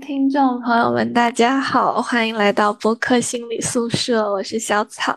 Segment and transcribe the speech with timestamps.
[0.00, 5.16] 听众朋友们，大家好，欢迎来到播客心理宿舍，我是小草。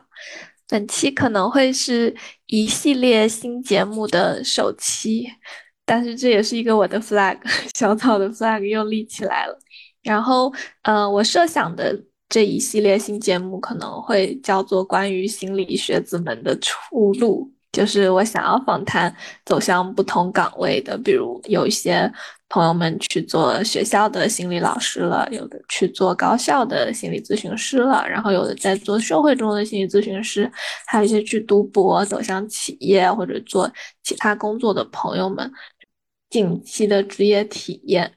[0.68, 2.16] 本期可能会是
[2.46, 5.28] 一系列新节目的首期，
[5.86, 7.38] 但是这也是一个我的 flag，
[7.76, 9.58] 小草的 flag 又立起来了。
[10.04, 10.54] 然后，
[10.84, 11.98] 呃，我设想的
[12.30, 17.52] 这一系列新节目可能会叫做关于心理学子们的出路。
[17.74, 19.14] 就是我想要访谈
[19.46, 22.12] 走向不同岗位的，比如有一些
[22.50, 30.50] 朋友们去做学校的心理老师了，有的去做高校的心理咨询师了，然后有的在做社会中的心理咨询师，
[30.86, 33.70] 还有一些去读博走向企业或者做
[34.04, 35.52] 其他工作的朋友们，
[36.30, 38.12] 近期的职业体验。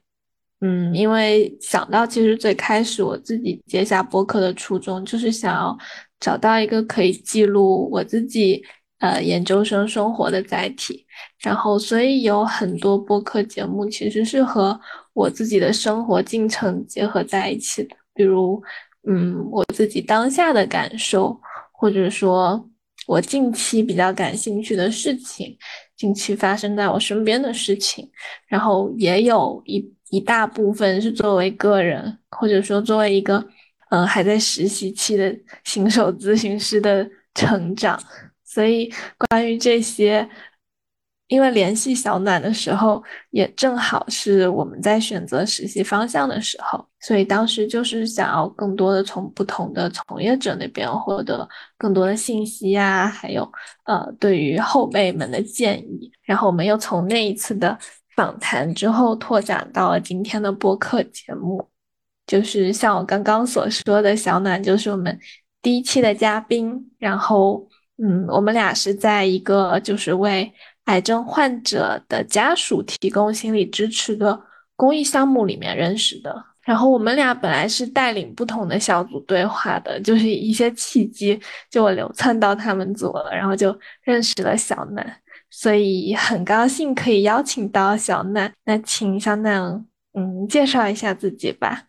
[0.60, 5.77] 嗯，因为想到其实最开始我自己接下播客的初衷，就是想要
[6.20, 8.64] 找到一个可以记录我自己。
[9.00, 11.06] 呃，研究生生活的载体，
[11.41, 14.78] 然后所以有很多播客节目其实是和
[15.12, 18.62] 我自己的生活进程结合在一起的，比如，
[19.09, 21.41] 嗯，我自己当下的感受，
[21.72, 22.69] 或者说
[23.06, 25.56] 我近期比较感兴趣的事情，
[25.97, 28.09] 近期发生在我身边的事情，
[28.47, 33.42] 然后也有一一大部分是作为个人，或者说作为一个，
[33.91, 37.98] 嗯，还在实习期的新手咨询师的成长。
[38.44, 40.28] 所以，关于这些，
[41.31, 43.00] 因为联系小暖的时候，
[43.31, 53.48] 也正好是我们在选择实习方向的时候，所以当时就是想要更多的从不同的从业者那边获得更多的信息呀，还有
[53.84, 56.11] 呃，对于后辈们的建议。
[56.25, 57.78] 然后我们又从那一次的
[58.17, 61.65] 访谈之后拓展到了今天的播客节目，
[62.27, 65.17] 就是像我刚刚所说的小暖，就是我们
[65.62, 67.69] 第一期的嘉宾，然后。
[68.03, 70.50] 嗯，我们俩是在一个就是为
[70.86, 74.41] 癌症患者的家属提供心理支持的
[74.77, 76.45] 公益项目里面认识的。
[76.62, 88.53] 然后我们俩本来是带领不同的小组对话的，就是一些契机，就我流窜到他们组了，然后就认识了小南，所以很高兴可以邀请到小南。
[88.65, 89.84] 那请小南，
[90.15, 91.84] 嗯，介绍一下自己吧。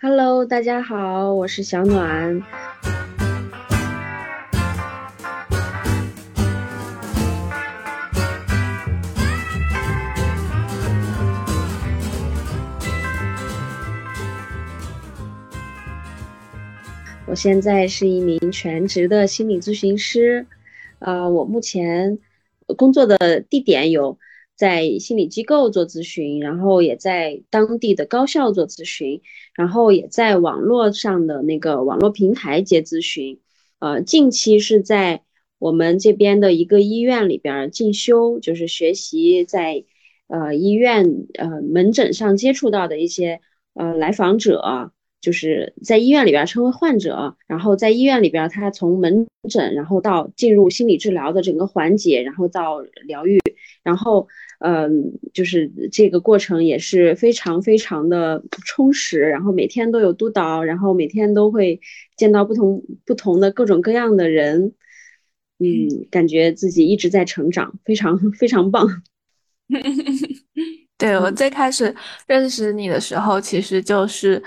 [0.00, 2.40] Hello，大家好，我是小暖。
[17.28, 20.46] 我现在是一名全职的心理咨询师，
[20.98, 22.18] 呃，我目前
[22.76, 24.18] 工作的地点有
[24.54, 29.22] 在心理机构做咨询，然后也在当地的高校做咨询，
[29.54, 33.38] 然后也在网络上的那个网络平台接咨询，
[33.78, 35.22] 呃，近期是在
[35.58, 39.84] 我们这边的一个医院里边进修，就是学习在
[40.26, 43.40] 呃医院呃门诊上接触到的一些
[43.72, 44.92] 呃来访者。
[45.22, 53.38] 就是在医院里边称为患者，然后在医院里边，他从门诊，然后到进入心理治疗的整个环节，然后到疗愈，
[53.84, 54.26] 然后，
[54.58, 61.80] 嗯，就是这个过程也是非常非常的充实，然后每天都有督导，然后每天都会
[62.16, 64.74] 见到不同不同的各种各样的人，
[65.60, 68.88] 嗯，感觉自己一直在成长，非常非常棒。
[70.98, 71.94] 对我最开始
[72.26, 74.42] 认识你的时候，其实就是。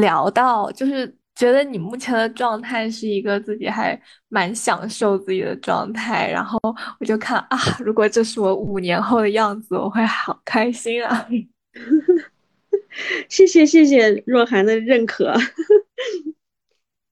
[0.00, 3.98] 聊到就是觉得你目前的状态是一个自己还
[4.28, 6.58] 蛮享受自己的状态，然后
[7.00, 11.26] 我就看啊，如果这是我五年后的样子，我会好开心啊！
[13.28, 15.32] 谢谢谢谢若涵的认可。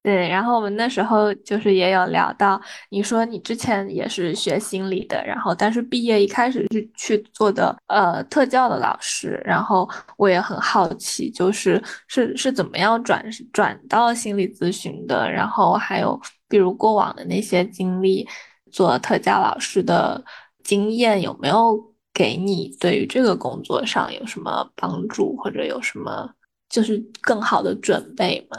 [0.02, 13.22] 对，然后我们那时候就是也有聊到，你说你之前也是学心理的，然后但是毕业一开始是去做的呃特教的老师，然后我也很好奇，就是是是怎么样转
[13.52, 16.18] 转到心理咨询的，然后还有
[16.48, 18.26] 比如过往的那些经历，
[18.72, 20.24] 做特教老师的
[20.64, 21.78] 经验有没有
[22.14, 26.26] 给你对于这个工作上有什么帮助，或者有什么
[26.70, 28.56] 就是更好的准备吗？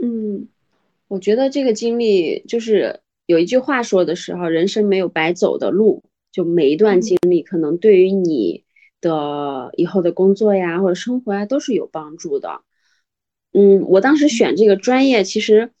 [0.00, 0.46] 嗯。
[1.10, 8.62] 我觉得这个经历就是有一句话说的时候，人生没有白走的路，就每一段经历可能对于你
[9.00, 12.60] 的以后的工作呀或者生活呀都是有帮助的。
[13.52, 15.72] 嗯，我当时选这个专业其实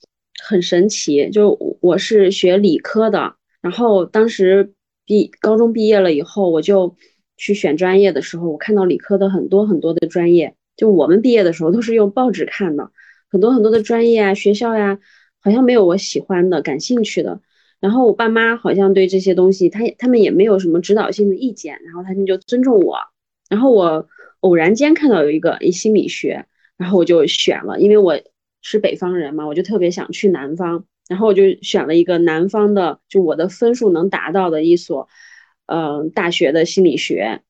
[0.42, 4.74] 很神奇，就我是学理科的，然后当时
[5.06, 6.96] 毕高中毕业了以后，我就
[7.36, 12.90] 去选专业的时候，我看到理科的很多很多的专业，就我们毕业的时候都是用报纸看的，
[13.28, 14.98] 很多很多的专业啊学校呀。
[15.40, 17.40] 好像没有我喜欢的、感兴趣的。
[17.80, 22.98] 然后我爸妈好像对这些东西，他他们也没有什么指导性的意见，然后他们就尊重我。
[23.48, 24.06] 然后我
[24.40, 26.44] 偶然间看到有一个诶心理学，
[26.76, 28.20] 然后我就选了，因为我
[28.60, 35.08] 是北方人嘛，我就特别想去南方，然后我就选了一个南方的，就我的分数能达到的一所，
[35.66, 37.40] 嗯，大学的心理学，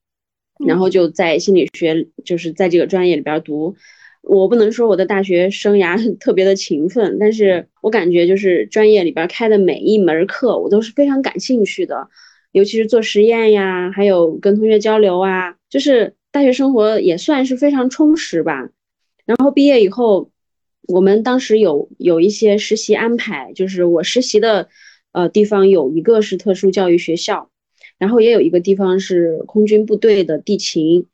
[0.64, 3.74] 然后就在心理学，就是在这个专业里边读。
[4.22, 12.08] 我不能说我的大学生涯特别的勤奋，但是我感觉就是专业里边开的每一门课我都是非常感兴趣的，
[12.52, 18.68] 尤其是做实验呀，还有跟同学交流啊，就是大学生活也算是非常充实吧。
[19.24, 20.30] 然后毕业以后，
[20.86, 24.68] 我们当时有有一些实习安排，就是我实习的
[25.12, 27.50] 呃地方有一个是特殊教育学校，
[27.98, 31.06] 然后也有一个地方是空军部队的地勤，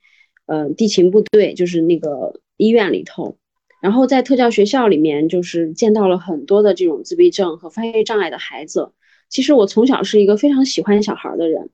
[0.46, 2.40] 呃地勤部队就是那个。
[2.56, 3.36] 医院里头，
[3.82, 8.92] 然后在特教学校里面，就是见到了很多的这种自闭症和发育障碍的孩子。
[9.28, 11.68] 其实我从小是一个非常喜欢小孩的人，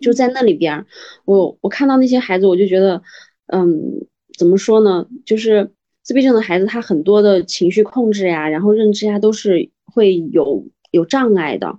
[0.00, 0.86] 就在那里边，
[1.24, 3.02] 我我看到那些孩子，我就觉得，
[3.46, 4.06] 嗯，
[4.38, 5.06] 怎么说呢？
[5.24, 5.72] 就是
[6.02, 11.78] 自闭症的孩子，他很多的情绪控制呀，然后认知呀，都是会有有障碍的。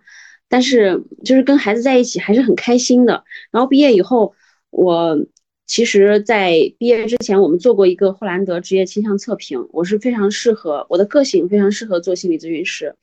[0.49, 3.23] 但是就是跟孩子在一起还是很开心的。
[3.51, 4.33] 然后毕业以后，
[4.69, 5.17] 我。
[5.67, 12.95] 其实，在毕业之前，我们做过一个霍兰德职业倾向测评，我是非常适合我的个性，非常适合做心理咨询师。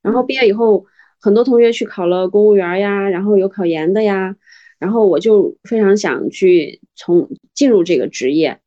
[0.00, 0.86] 然后毕业以后，
[1.20, 4.36] 很多同学去考了公务员呀，然后有考研的呀，
[4.78, 8.58] 然后我就非常想去从进入这个职业。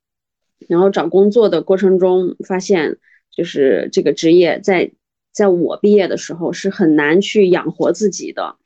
[0.68, 2.98] 然后找工作的过程中，发现
[3.36, 4.92] 就是这个职业在
[5.34, 8.58] 在我毕业的时候是很难去养活自己的。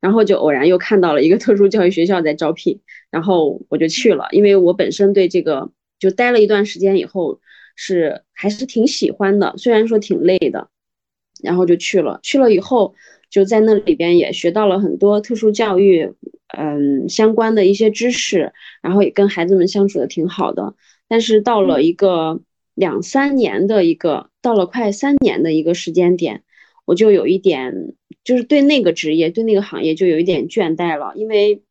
[0.00, 2.80] 然后就偶然又看到了一个特殊教育学校在招聘。
[3.10, 7.40] 然后我就去了，因为我本身对这个就待了一段时间以后
[7.74, 10.68] 是还是挺喜欢的，虽然说挺累的，
[11.42, 12.20] 然后就去了。
[12.22, 12.94] 去了以后
[13.30, 16.12] 就在那里边也学到了很多特殊教育
[16.56, 20.74] 嗯相关的一些知识，然后也跟孩子们相处的挺好的。
[21.08, 22.40] 但是到了一个
[22.74, 26.42] 两三年的一个，到了快三年的一个时间点，
[26.84, 27.94] 我就有一点
[28.24, 31.62] 就是对那个职业对那个行业就有一点倦怠了，因为。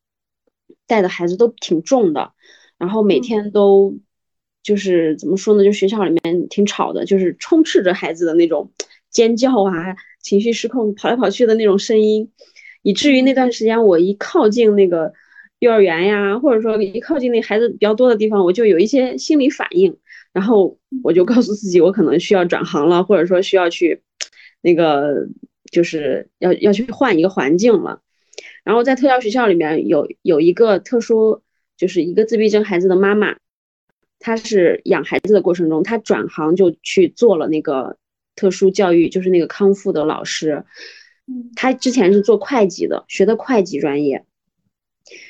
[0.87, 2.31] 带的孩子都挺重的，
[2.77, 3.97] 然后每天都
[4.63, 5.63] 就是怎么说呢？
[5.63, 8.71] 就学校里面挺吵的，就是充斥着孩子的那种
[9.09, 12.31] 尖叫啊、情绪失控、跑来跑去的那种声音，
[12.81, 15.13] 以至于那段时间我一靠近那个
[15.59, 19.97] 幼儿园呀，或者说一靠近那孩子比较多的地方，我就有一些心理反应，
[20.33, 24.01] 然后我就告诉自己，我可能需要转行了，或者说需要去
[24.61, 25.27] 那个
[25.71, 28.01] 就是要要去换一个环境了。
[28.65, 31.43] 然后在特教学校里面有有一个特殊，
[31.77, 33.37] 就是一个自闭症孩子的妈妈，
[34.17, 37.97] 她是养孩子的过程中，她转行就去做了那个
[38.35, 40.65] 特殊教育，就是那个康复的老师。
[41.27, 44.25] 嗯，她之前是做会计的，学的会计专业。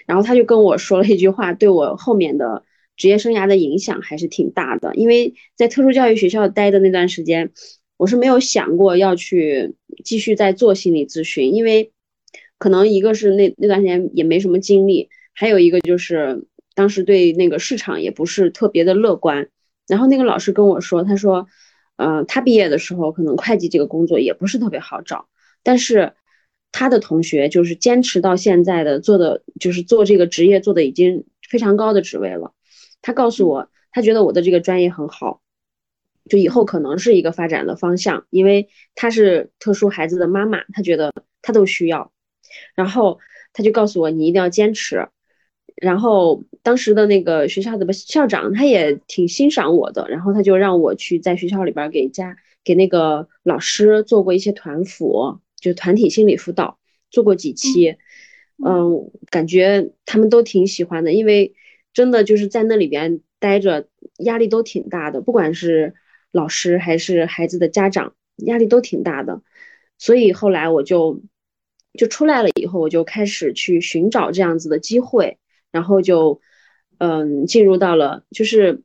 [0.06, 2.64] 然后她就跟我说了一句话，对我后面的
[2.96, 4.96] 职业生涯的影响还是挺大的。
[4.96, 7.52] 因为在特殊教育学校待的那段时间，
[7.98, 11.92] 我是没有想过要去继续再做心理咨询，因为。
[12.58, 19.50] 可能一个是那那段时间也没什么精力，还有一个就是当时对那个市场也不是特别的乐观。
[19.88, 21.48] 然后那个老师跟我说，他说，
[21.98, 25.28] 呃，他毕业的时候可能会计这个工作也不是特别好找，
[25.62, 26.14] 但是
[26.72, 32.54] 他的同学就是坚持到现在的做的就是做这个职业做的已经非常高的职位了。
[33.02, 35.42] 他告诉我，他觉得我的这个专业很好，
[36.28, 41.14] 就以后可能是一个发展的方向，因为他是特殊孩子的妈妈，他觉得
[41.44, 42.12] 他都需要。
[42.76, 43.20] 然后
[43.54, 45.08] 他就告诉我，你一定要坚持。
[45.76, 56.80] 然后当时的那个学校的校长他也挺欣赏我的，然后他就让我去在学校里边给家给那个老师做过一些团辅，就团体心理辅导，
[57.12, 57.98] 做过几期。
[58.66, 61.56] 嗯，感觉他们都挺喜欢的，因为
[61.94, 65.94] 真的就是在那里边待着，压力都挺大的，不管是
[66.32, 69.42] 老师还是孩子的家长，压力都挺大的。
[69.98, 71.22] 所以后来我就。
[71.96, 75.38] 就出来了以后，我就开始去寻找这样子的机会，
[75.72, 76.42] 然后就，
[76.98, 78.82] 嗯，进入到了，就是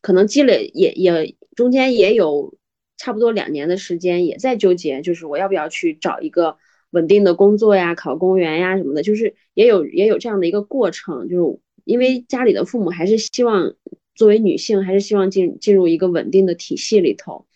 [0.00, 2.54] 可能积累也也中间也有
[2.96, 6.56] 差不多两年的时间，也在纠结，就是我要不要去找一个
[6.90, 13.74] 稳定的工作呀，考公务员呀什么的，就是也有也有这样的一个过程，就是因为家里的父母还是希望
[14.14, 17.46] 作为女性，还是希望进进入一个稳定的体系里头。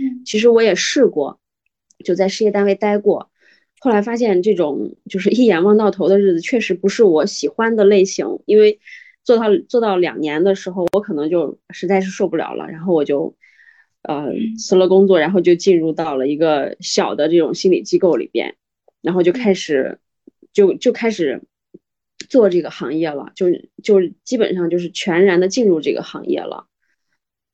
[0.00, 1.40] 嗯，其实我也试过，
[2.04, 3.30] 就在事业单位待过。
[3.80, 8.40] 后来发现这种就是一眼望到头的日子，确实不是我喜欢的类型。
[8.44, 8.80] 因为
[9.22, 13.36] 做到做到两年的时候，我可能就实在是受不了了，然后我就
[14.02, 18.56] 呃辞了工作，然后就进入到了一个小的这种心理机构里边，
[19.00, 19.98] 然后就开始
[20.52, 21.42] 就就开始
[22.28, 23.46] 做这个行业了，就
[23.82, 26.66] 就基本上就是全然的进入这个行业了。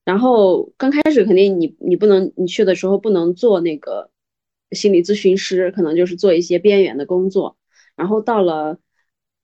[0.04, 4.10] 然后刚开始肯定你你不能你去的时候不能做那个
[4.74, 7.56] 心理咨询师，可能就是做一些边缘的工作。
[7.96, 8.78] 然后到了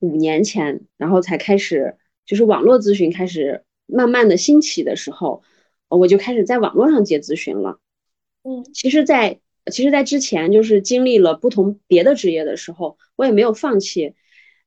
[0.01, 1.97] 五年前，然后才开始
[2.27, 5.43] 就是网络咨询开始慢慢的兴起的时候，
[5.89, 7.79] 我就开始在网络上接咨询了。
[8.43, 14.15] 嗯，其实，在其实，在之前就是经历了不同别的职业的时候，我也没有放弃。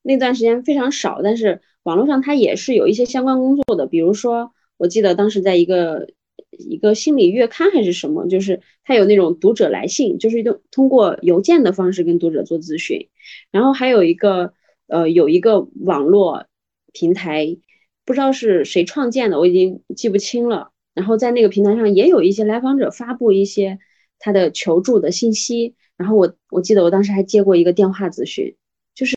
[0.01, 4.53] 那段时间非常少，但是网络上它也是有一些相关工作的，比如说。
[4.77, 6.10] 我记得当时在一个
[6.57, 13.10] 一个心理月刊还是什么，就是他有那种读者来信，就是用通过邮件的方式跟读者做咨询。
[13.51, 14.53] 然后还有一个
[14.88, 16.45] 呃有一个网络
[16.91, 17.57] 平台，
[18.05, 20.72] 不知道是谁创建的，我已经记不清了。
[20.93, 23.79] 然后在那个平台上也有一些来访者发布一些
[24.19, 25.75] 他的求助的信息。
[25.98, 28.55] 然后我我记得我当时还接过一个电话咨询，
[28.93, 29.15] 就是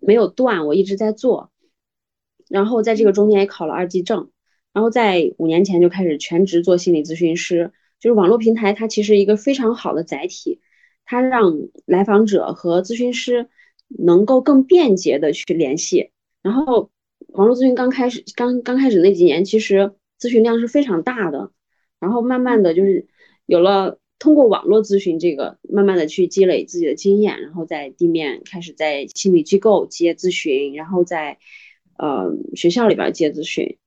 [0.00, 1.50] 没有断，我一直在做。
[2.48, 4.30] 然后在这个中间也考了二级证。
[4.74, 10.60] 然后在五年前就开始全职做心理咨询师，就是网络平台，它其实一个非常好的载体，
[11.04, 11.54] 它让
[11.86, 13.48] 来访者和咨询师
[13.88, 16.10] 能够更便捷的去联系。
[16.42, 16.90] 然后
[17.28, 21.52] 网络咨询刚开始，刚刚开始那几年，其实咨询量是非常大的。
[22.00, 23.06] 然后慢慢的就是
[23.46, 31.38] 有了通过网络咨询这个，慢慢的去积累自己的经验，然后在地面开始在心理机构接咨询，然后在
[31.96, 33.78] 呃学校里边接咨询。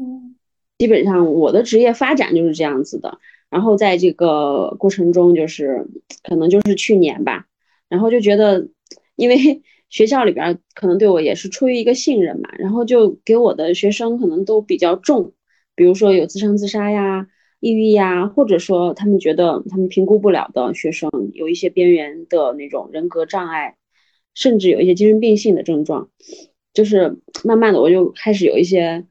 [0.00, 0.34] 嗯，
[0.78, 3.18] 基本上我的职业发展就是这样子的。
[3.50, 5.86] 然后在这个过程中，就是
[6.22, 7.46] 可能就是去年吧，
[7.88, 8.68] 然后就觉得，
[9.16, 15.32] 因为 学校里边可能对我也是出于一个信任嘛，然后就给我的学生可能都比较重，
[15.74, 17.26] 比如说有自伤自杀呀、
[17.58, 23.76] 抑郁呀，或者说他们觉得他们评估不了的学生，有一些边缘的那种人格障碍，
[24.32, 26.08] 甚至有一些精神病性的症状，
[26.72, 29.04] 就是慢慢的我就开始有一些。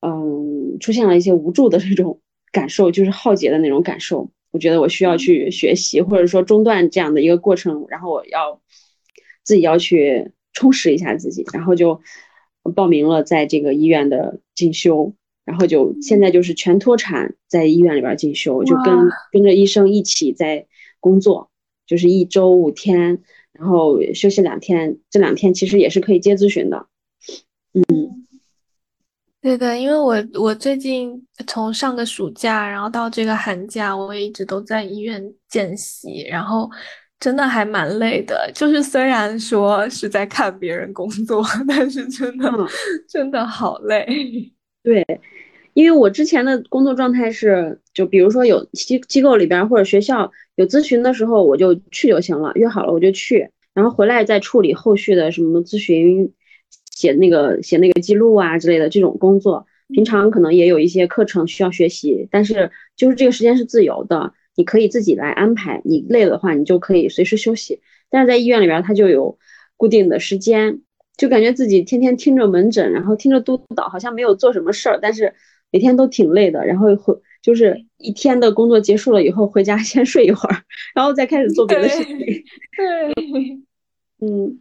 [0.00, 2.20] 嗯，出现了一些无助的这种
[2.52, 4.30] 感受，就是浩劫的那种感受。
[4.52, 8.60] 我觉得我需要去学习，或者说中断这样的一个过程，然后我要
[9.42, 12.00] 自己要去充实一下自己，然后就
[12.74, 15.12] 报名了在这个医院的进修，
[15.44, 18.94] 然后就现在就是全脱产在医院里边进修，就跟
[19.32, 20.66] 跟着医生一起在
[21.00, 21.50] 工作，
[21.86, 23.22] 就是一周五天，
[23.52, 26.86] 然后休息两天，这两天其实也是可以接咨询的，
[27.74, 28.25] 嗯。
[29.40, 36.68] 对的，因为我我最近从上个暑假，然后到这个寒假，我也一直都在医院见习，然后
[37.20, 38.50] 真的还蛮累的。
[38.52, 42.50] 就是虽然说是在看别人工作， 但是真的
[43.08, 44.04] 真的好累。
[44.82, 45.04] 对，
[45.74, 56.32] 因为我之前的工作状态是，就比如说有机机构里边或者学校有咨询的时候，我就去就行了，约好了我就去，然后回来再处理后续的什么咨询。
[56.96, 65.82] 写那个写那个记录啊之类的这种工作，平常可能也有一些课程需要学习，但是就是这个时间是自由的，你可以自己来安排。
[65.84, 67.80] 你累了的话，你就可以随时休息。
[68.08, 69.38] 但是在医院里边，它就有
[69.76, 70.80] 固定的时间，
[71.18, 75.34] 就感觉自己天天听着门诊，然后听着督导，好像没有做什么事儿，但是
[75.70, 76.64] 每天都挺累的。
[76.64, 80.56] 然后回就是一天的工作结束了以后，回家 先睡一会儿，
[80.94, 82.16] 然后再开始做别的事情。
[82.74, 83.60] 对，
[84.26, 84.60] 嗯。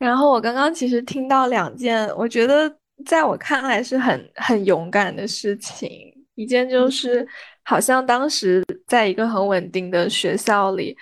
[0.00, 2.68] 然后我刚刚其实听到两件，我觉得
[3.06, 5.88] 在我看来是很很勇敢的事情。
[6.34, 7.24] 一件就是，
[7.62, 10.96] 好像当时在一个很稳定的学校里，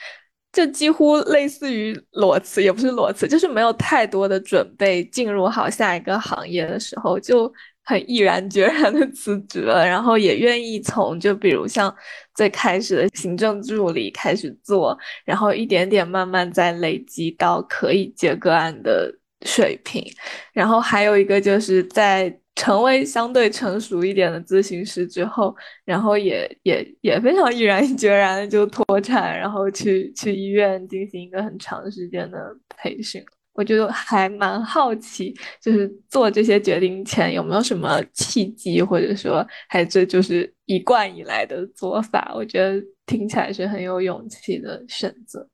[0.53, 7.51] 就几乎类似于裸辞，也不是裸辞，就是没有太多的准备，进入好下一个行业的时候就。
[7.85, 11.91] 很毅然决然的辞职了，然后也愿意从就比如像
[12.39, 19.13] 最开始的行政助理开始做，然后一点点慢慢在累积到可以接个案的
[19.45, 20.05] 水平。
[20.53, 25.53] 然后还有一个就是在成为相对成熟一点的咨询师之后，
[25.85, 32.39] 然后也也也非常毅然决然的就脱产，然后去去医院进行一个很长时间的
[32.77, 33.21] 培训。
[33.59, 42.33] 我觉得还蛮好奇，就是做这些决定前有没有什么契机，或者说，还这就是一贯以来的做法。
[42.37, 45.49] 我觉得听起来是很有勇气的选择。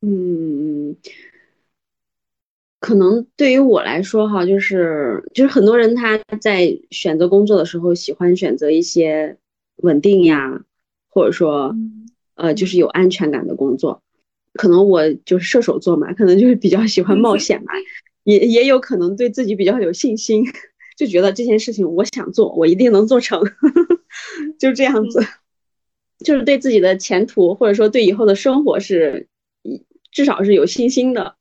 [0.00, 0.96] 嗯，
[2.80, 9.36] 可能对于我来说，哈，就是就是很多人他在选择工作的时候，喜欢选择一些
[9.76, 10.64] 稳定呀，
[11.08, 11.72] 或者说，
[12.34, 14.01] 呃，就是有安全感的工作。
[14.54, 17.72] 可能我就是射手座嘛，可能就是比较喜欢冒险吧，
[18.24, 20.44] 也也有可能对自己比较有信心，
[20.96, 23.42] 就觉得这件事情我想做，我一定能做成，
[24.58, 25.24] 就这样子，
[26.24, 29.28] 就是对自己的前途或者说对以后的生活是，
[30.10, 31.36] 至少是有信心的，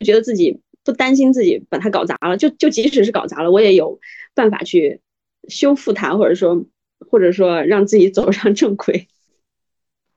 [0.00, 4.00] 觉得自己不担心自己把它搞砸了，就就即使是搞砸了，我也有
[4.34, 5.00] 办法去
[5.48, 6.64] 修复它，或者说
[7.10, 9.08] 或者说让自己走上正轨，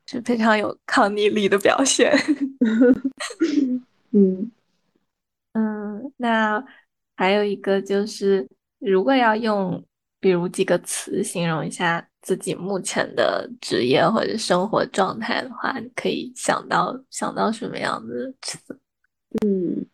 [0.06, 2.12] 是非常有抗逆力的表现。
[4.12, 4.52] 嗯
[5.54, 6.64] 嗯，那
[7.16, 8.48] 还有一个就是，
[8.80, 9.84] 如果要用
[10.20, 18.58] 比如几个词形容一下自己目前的职业或者生活状态的话，你可以想到想到什么样的词？
[19.44, 19.86] 嗯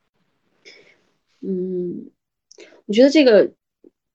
[1.41, 2.09] 嗯，
[2.85, 3.51] 我觉得这个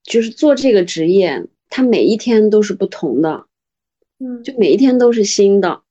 [0.02, 1.46] 就是做这个职业。
[1.70, 3.46] 它每一天都是不同的，
[4.20, 5.82] 嗯，就每一天都是新的。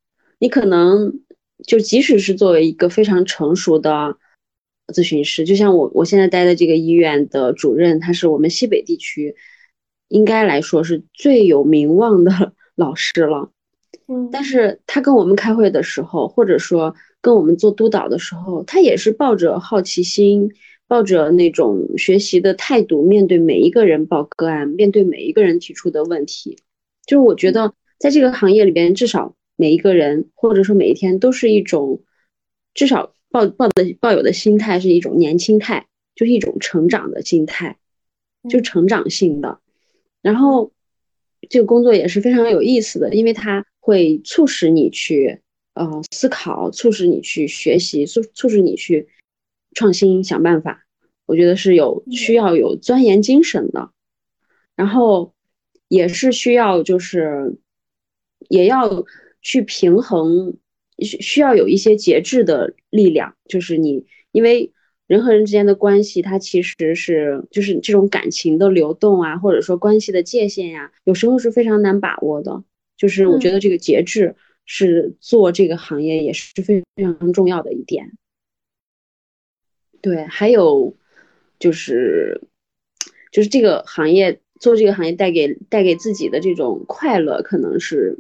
[0.44, 1.22] 你可能
[1.66, 4.18] 就即使是作为一个非常成熟的
[4.94, 9.38] 咨询师，就像我我现在待的这个医院的主任，他是我们西北地区
[10.10, 13.52] 应该来说是最有名望的 老师了，
[14.10, 20.52] 嗯，但是他跟我们开会的时候，或者说跟我们做督导的时候，他也是抱着好奇心。
[20.86, 26.58] 抱着那种学习的态度，面对每一个人报个案，面对每一个人提出的问题，
[27.08, 32.04] 就是我觉得在这个行业里边，至少每一个人或者说每一天都是一种，
[32.74, 37.78] 至少抱抱的抱有的心态是一种年轻态，就是一种成长的心态，
[38.50, 39.60] 就成长性的。
[40.22, 40.72] 然后
[41.50, 45.42] 这个工作也是非常有意思的，因为它会促使你去
[45.74, 49.08] 呃思考，促使你去学习，促促使你去
[49.74, 50.86] 创新，想办法。
[51.26, 53.92] 我觉得是有需要有钻研精神的，
[54.76, 55.34] 然后
[55.88, 57.58] 也是需要就是
[58.50, 59.06] 也要
[59.44, 60.58] 去平衡，
[60.98, 63.36] 需需要有一些节制的力量。
[63.48, 64.74] 就是你因为
[65.06, 72.64] 人和人之间的关系，它其实是就是这种感情的流动啊，或者说关系的界限呀，有时候是非常难把握的。
[72.98, 74.36] 就是我觉得这个节制
[74.66, 78.14] 是做这个行业也是非常重要的一点。
[80.02, 80.96] 对，还有。
[81.60, 82.42] 就是，
[83.32, 88.18] 就是这个行业做这个行业带给带给自己的这种快乐，可能是，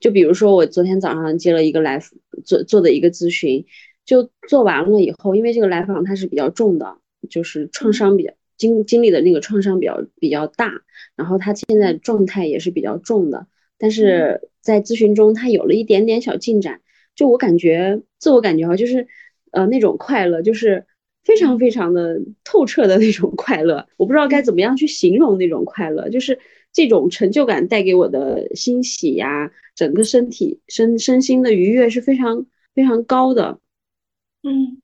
[0.00, 2.00] 就比如说我昨天早上接了一个来
[2.44, 3.64] 做做的一个咨询，
[4.04, 6.98] 就做完了以后，因为这个来访他是比较重的，
[7.30, 10.72] 就是创伤比较经经历的那个创伤比较比较大，
[11.16, 13.46] 然后他现在状态也是比较重的，
[13.78, 16.80] 但是在咨询中他有了一点点小进展，
[17.14, 19.06] 就我感觉自我感觉哈，就是
[19.50, 20.84] 呃那种快乐就是。
[21.26, 26.38] 非常非常的透彻的那种快乐，我不知道该怎么样去形容那种快乐，就是
[26.76, 33.58] 这种成就感带给我的欣喜呀，整个身体身身心的愉悦是非常非常高的。
[34.42, 34.76] 嗯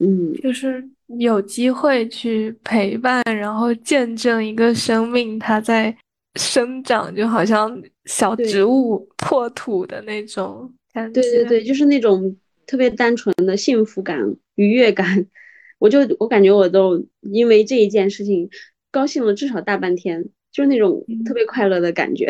[0.00, 0.86] 嗯，就是
[1.18, 5.96] 有机会去陪伴，然后见证一个生命它在
[6.38, 11.22] 生长，就好像小植物破土的那种感觉。
[11.22, 14.18] 对对对，就是那种特别单纯的幸福感、
[14.56, 15.26] 愉悦感。
[15.80, 18.50] 我就我感觉我都因为这一件事情
[18.90, 22.26] 高兴了至少大半天，就是那种特别快乐的感觉。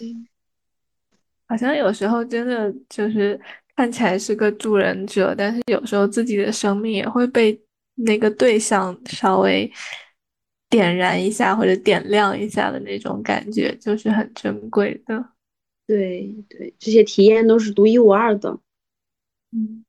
[0.00, 0.26] 嗯，
[1.46, 3.38] 好像有时候真的就是
[3.76, 7.60] 看起来是个助人者，但是有时候自己的生命也会被
[7.96, 9.70] 那个对象稍微
[10.70, 15.24] 点燃一下或者点亮一下的那种感觉，就是很珍贵的。
[15.86, 18.58] 对对，这些体验都是独一无二的。
[19.52, 19.84] 嗯。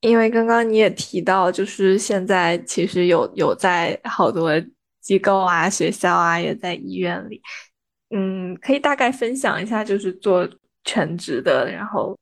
[0.00, 4.50] 因为刚刚你也提到，就是现在其实有有在好多
[5.02, 7.42] 机构啊、学校啊，也在医院里，
[8.08, 10.48] 嗯，可以大概分享一下，就是做
[10.84, 12.18] 全职的，然后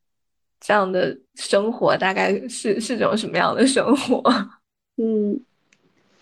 [0.58, 4.20] 这样的生活大概是是种什么样的生活？
[4.98, 5.40] 嗯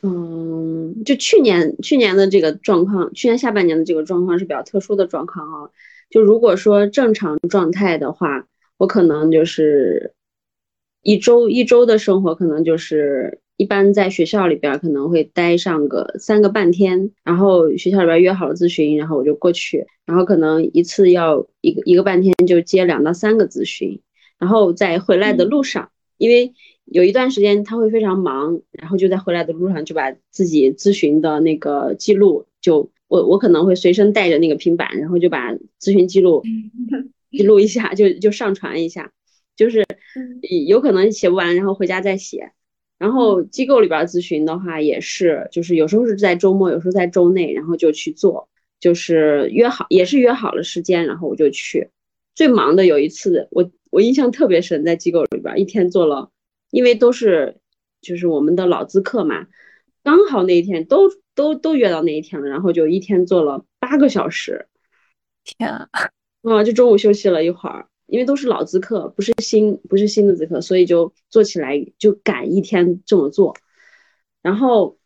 [0.03, 5.71] 嗯，就去年去年的这个状况，去年下半年的这个状况是比较特殊的状况啊。
[6.11, 10.13] 就如果说正常状态的话，我可能就是。
[11.03, 24.01] 一周一周的生活可能就是一般在学校里边可能会待上个三个半天，然后学校里边约好了咨询，然后我就过去，然后可能一次要一个一个半天就接两到三个咨询，
[24.39, 36.43] 然后在回来的路上，因为有一段时间他会非常忙，然后就在回来的路上就把自己咨询的那个记录就我我可能会随身带着那个平板，然后就把咨询记录
[37.33, 39.13] 记录一下，就就上传一下。
[39.57, 39.85] 就是
[40.69, 42.53] 有可能写不完，然后回家再写。
[42.99, 48.49] 然后机构里边咨询的话，也是，就是有时候是在周末，有时候在周内，然后就去做。
[48.81, 51.91] 就是约好，也是约好了时间，然后我就去。
[52.37, 56.31] 最忙的有一次，我我印象特别深，在机构里边一天做了，
[56.71, 57.57] 因为都是
[58.01, 59.49] 就是我们的老资客嘛，
[60.05, 64.69] 刚好那一天都都都约到那一天了，然后就一天做了八个小时。
[65.43, 65.89] 天啊！
[66.43, 67.89] 啊，就中午休息了一会儿。
[68.09, 73.55] 因为都是老资客，不是新不是新的资客，所以就做起来就赶一天这么做。
[74.43, 74.97] 然后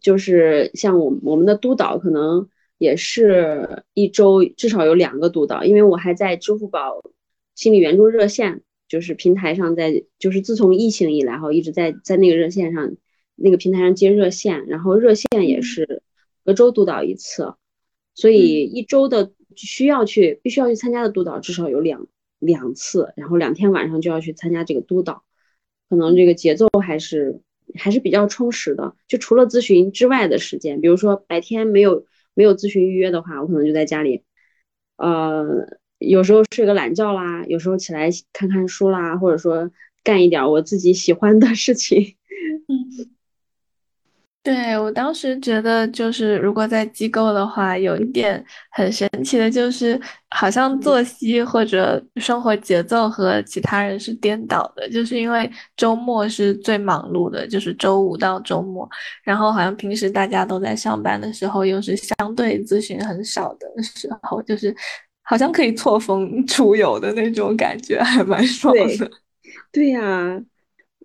[0.00, 2.48] 就是像我我们的督导，可能
[2.78, 7.02] 也是一周至少有两个督导，因为我还在支付宝
[7.54, 12.96] 心理援助热线，就是平台上在，就是自从疫情以来哈，一直在在那个热线上
[13.34, 16.02] 那个平台上接热线，然后热线也是
[16.44, 17.52] 隔周督导一次，
[18.14, 22.06] 所以一周的需要去必须要去参加的督导至少有两
[22.40, 25.22] 两次，然后两天晚上就要去参加这个督导，
[25.88, 27.40] 可能这个节奏还是。
[27.76, 34.24] 还是比较充实的，就除了咨询之外的时间，比如说白天没有没有咨询预约的话，我可能就在家里，
[34.96, 35.46] 呃，
[35.98, 39.70] 有时候睡个懒觉啦，有时候起来看看书啦，或者说
[40.02, 42.16] 干一点我自己喜欢的事情。
[42.66, 43.19] 嗯。
[44.42, 50.00] 对我当时觉得，就是如果在机构的话，有一点很神奇的，就是
[50.30, 58.88] 好像作息或者生活节奏和其他人是颠倒的，就是因为周末是最忙碌的，就是周五到周末，
[59.22, 64.74] 然后好像平时大家都在上班的时候，又是相对咨询很少的时候，就是
[65.22, 69.10] 好像可以错峰 出游的那种感觉，还蛮爽的。
[69.70, 70.40] 对呀。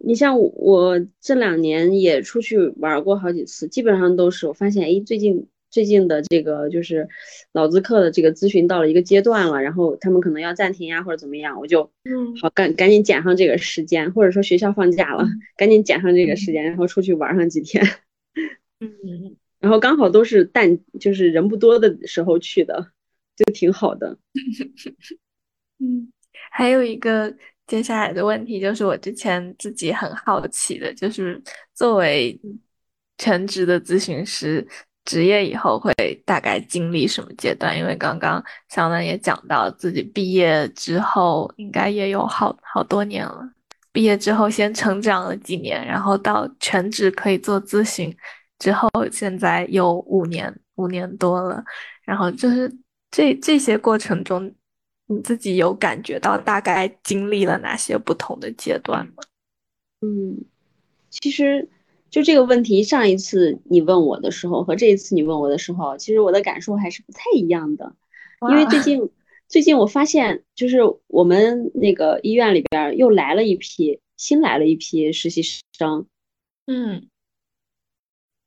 [0.06, 7.10] 你像我这两年也出去玩过好几次，基本上都是我发现，哎，最近最近的这个就是
[7.52, 12.38] 老资客的这个咨询到了一个阶段了，然后他们可能要暂停呀或者怎么样，我就嗯。
[12.40, 15.26] 好赶赶紧捡上这个时间，或者说学校放假了，
[15.58, 17.84] 赶紧捡上这个时间，然后出去玩上几天，
[18.80, 22.92] 嗯，然后刚好都是淡就是人不多的时候去的，
[23.36, 24.20] 就挺好的，
[25.82, 26.12] 嗯，
[26.52, 27.36] 还有一个。
[27.68, 31.42] 接下来的问题就是我之前自己很好奇的，就是
[31.74, 32.40] 作为
[33.18, 34.66] 全职的咨询师，
[35.04, 35.92] 职业以后会
[36.26, 37.76] 大概经历什么阶段？
[37.76, 43.42] 因为刚刚小南也讲到自己毕业之后，应该也有好好多年了。
[43.92, 48.16] 毕业之后先成长了几年，然后到全职可以做咨询
[48.60, 51.64] 之后，现在有五年五年多了。
[52.04, 52.72] 然后就是
[53.10, 54.54] 这这些过程中。
[55.08, 59.24] 你自己有感觉到大概经历了哪些不同的阶段吗？
[60.02, 60.44] 嗯，
[61.10, 61.70] 其实
[62.10, 67.96] 就这个问题，上一次你问我的时候和这一次你问我的时候，其实我的感受还是不太一样的。
[68.50, 69.10] 因为最近
[69.48, 75.42] 最近我发现，就是我们那个医院里边又来了一批新来了一批实习
[75.72, 76.08] 生。
[76.66, 77.10] 嗯。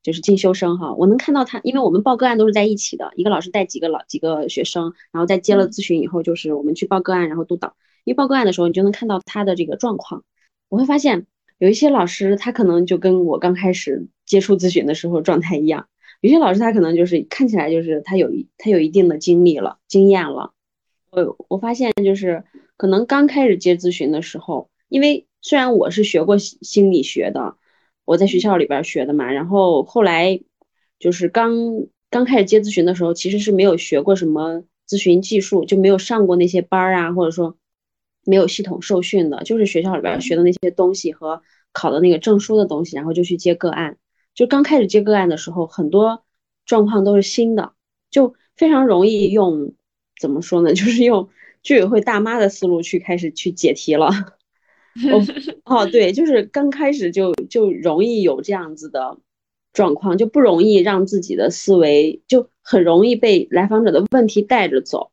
[0.08, 7.76] 就是进修生哈，我能看到他，因为我们报个案都是在一起的，一个老师带几个老几个学生，然后在接了咨询以后，就是我们去报个案，然后督导。
[8.04, 10.24] 因为报个案的时候，你就能看到他的这个状况。
[10.70, 11.26] 我会发现
[11.58, 15.82] 有一些老师，他可能就跟我刚开始接触咨询的时候状态一样；
[16.22, 20.54] 有些老师他可能就是看起来就是他有他有一定的经历了、经验了。
[21.10, 22.44] 我我发现就是
[22.78, 27.56] 可能刚开始接咨询的时候，因为虽然我是学过心理学的。
[28.08, 30.40] 我在学校里边学的嘛，然后后来
[30.98, 31.52] 就是刚
[32.08, 37.58] 刚开始接咨询的时候，其实是没有学过什么咨询技术，就没有上过那些班儿啊，或者说
[38.24, 41.42] 没有系统受训的，就是学校里边学的那些东西和
[41.72, 43.98] 考的那个证书的东西，然后就去接个案。
[44.34, 46.24] 就刚开始接个案的时候，很多
[46.64, 47.74] 状况都是新的，
[48.10, 49.74] 就非常容易用
[50.18, 51.28] 怎么说呢， 就是用
[51.62, 54.08] 居委会大妈的思路去开始去解题了。
[55.12, 55.24] 哦
[55.64, 59.18] 哦，对，就是刚开始就就容易有这样子的
[59.72, 65.10] 状况，就不容易让自己的思维就很容易被来访者的问题带着走，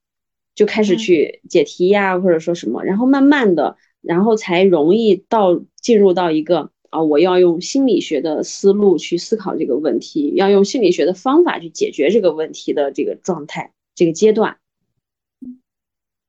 [0.55, 14.57] 就开始去解题呀，或者说什么，然后慢慢的，然后才容易到进入到一个啊，我要用心理学的思路去思考这个问题，要用心理学的方法去解决这个问题的这个状态，这个阶段，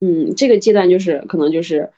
[0.00, 1.90] 嗯，这个阶段就是可能就是。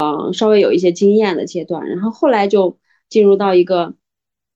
[0.00, 2.78] 嗯，稍微有一些经验的阶段，然后后来就
[3.08, 3.94] 进入到一个，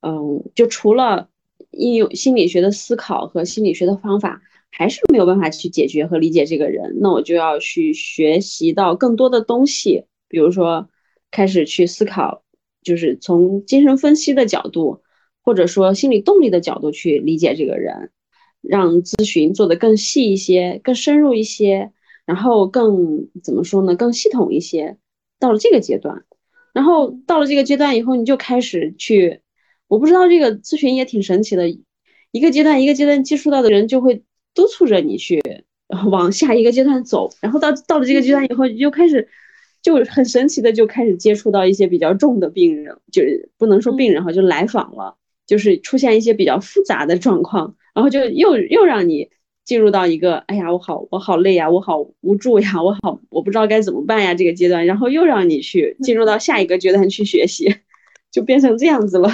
[0.01, 1.29] 嗯，就除了
[1.73, 10.89] 应用心理学的思考和心理学的方法，还是没有办法去解决和理解这个人，那我就要去学习到更多的东西，比如说
[11.31, 12.43] 开始去思考，
[12.83, 15.03] 就是从精神分析的角度，
[15.43, 18.11] 或者说心理动力的角度去理解这个人，
[18.63, 21.93] 让咨询做得更细一些、更深入一些，
[22.25, 23.95] 然后更怎么说呢？
[23.95, 24.97] 更系统一些。
[25.39, 26.25] 到了这个阶段，
[26.73, 29.41] 然后到了这个阶段以后，你就开始去，
[29.89, 31.69] 我不知道这个咨询也挺神奇的，
[32.31, 34.23] 一个阶段一个阶段接触到的人就会
[34.55, 35.41] 督促着你去
[36.11, 39.29] 往下一个阶段走，然后到到了这个阶段以后，你就开始
[39.83, 49.31] 就很神奇的就开始接触到一些比较重的病人，就是不能说病人哈，就来访了，就是出现一些比较复杂的状况，然后就又又让你。
[49.67, 57.67] 进入到一个，哎呀，我好，我好累呀，我好无助呀，我好，我不知道该怎么办呀，这个阶段，然后又让你去进入到下一个阶段去学习，
[58.31, 59.29] 就变成这样子了。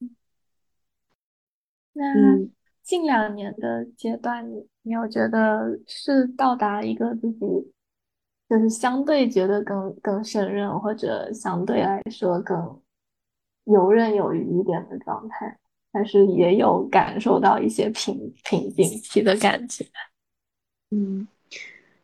[1.94, 2.04] 那
[2.82, 7.38] 近两年的阶段，你你有觉得是到达一个自己
[8.48, 12.80] 就是相对觉得更更胜任，或者相对来说更
[13.64, 15.58] 游刃有余一点的状态，
[15.92, 19.84] 还是也有感受到一些瓶瓶颈期的感觉？
[20.90, 21.26] 嗯，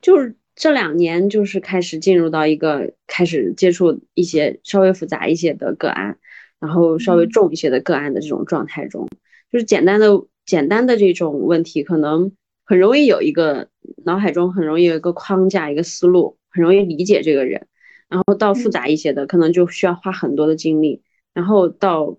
[0.00, 6.18] 就是这两年，就是开始进入到一个开始接触一些稍微复杂一些的个案，
[6.58, 9.08] 然后稍微重一些的个案的这种状态中，
[9.52, 10.08] 就是简单的
[10.44, 12.32] 简单的这种问题，可能
[12.64, 13.68] 很容易有一个
[14.04, 17.66] 脑海中很容易有一个框架，一个思路，很容易理解这个人，
[18.08, 21.02] 然后到复杂一些的，可能就需要花很多的精力，
[21.34, 22.16] 然后到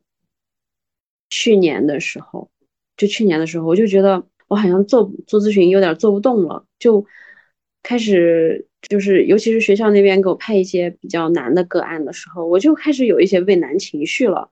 [1.29, 2.49] 去年的时候，
[2.95, 4.23] 就去年的时候，我就觉得。
[4.49, 7.05] 我好像做做咨询有点做不动了，就
[7.83, 14.49] 开始就是，尤其是学校那边给我派一些比较难的个案的时候，我就开始有一些畏难情绪了，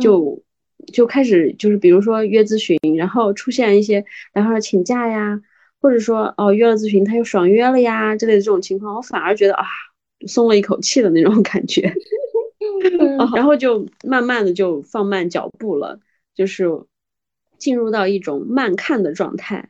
[0.00, 0.42] 就
[0.90, 5.38] 就开始就是，比如说约咨询，然后出现一些然后请假呀，
[5.82, 9.66] 或者说哦约了咨询他又爽约了呀之类的这种情况，我反而觉得啊
[10.26, 11.94] 松了一口气的那种感觉，
[13.36, 16.00] 然后就慢慢的就放慢脚步了，
[16.34, 16.84] 就是。
[17.60, 19.68] 进入到一种慢看的状态，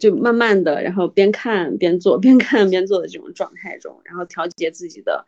[0.00, 5.26] 就慢慢的，然后边看边做，边看边做的这种状态中，然后调节自己的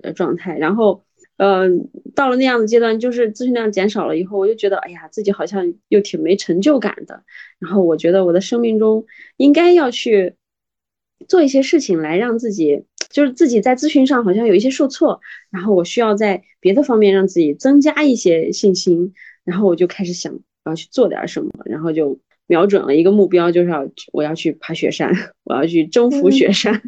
[0.00, 1.04] 呃状态，然后
[1.38, 7.24] 嗯，到了那样的阶段，就是咨询量减少了以后，我就觉得，哎呀，自己好像又挺没成就感的。
[7.58, 9.04] 然后我觉得我的生命中
[9.36, 10.36] 应该要去
[11.26, 12.84] 做一些事情来让自己，
[13.14, 19.14] 就是自己在咨询上好像有一些受挫，然后我需要在别的方面让自己增加一些信心。
[19.44, 20.32] 然后我就开始想，
[20.64, 25.12] 我要去做点什么，然后就瞄准了一个目标，就是要我要去爬雪山，
[25.44, 26.82] 我要去征服雪山，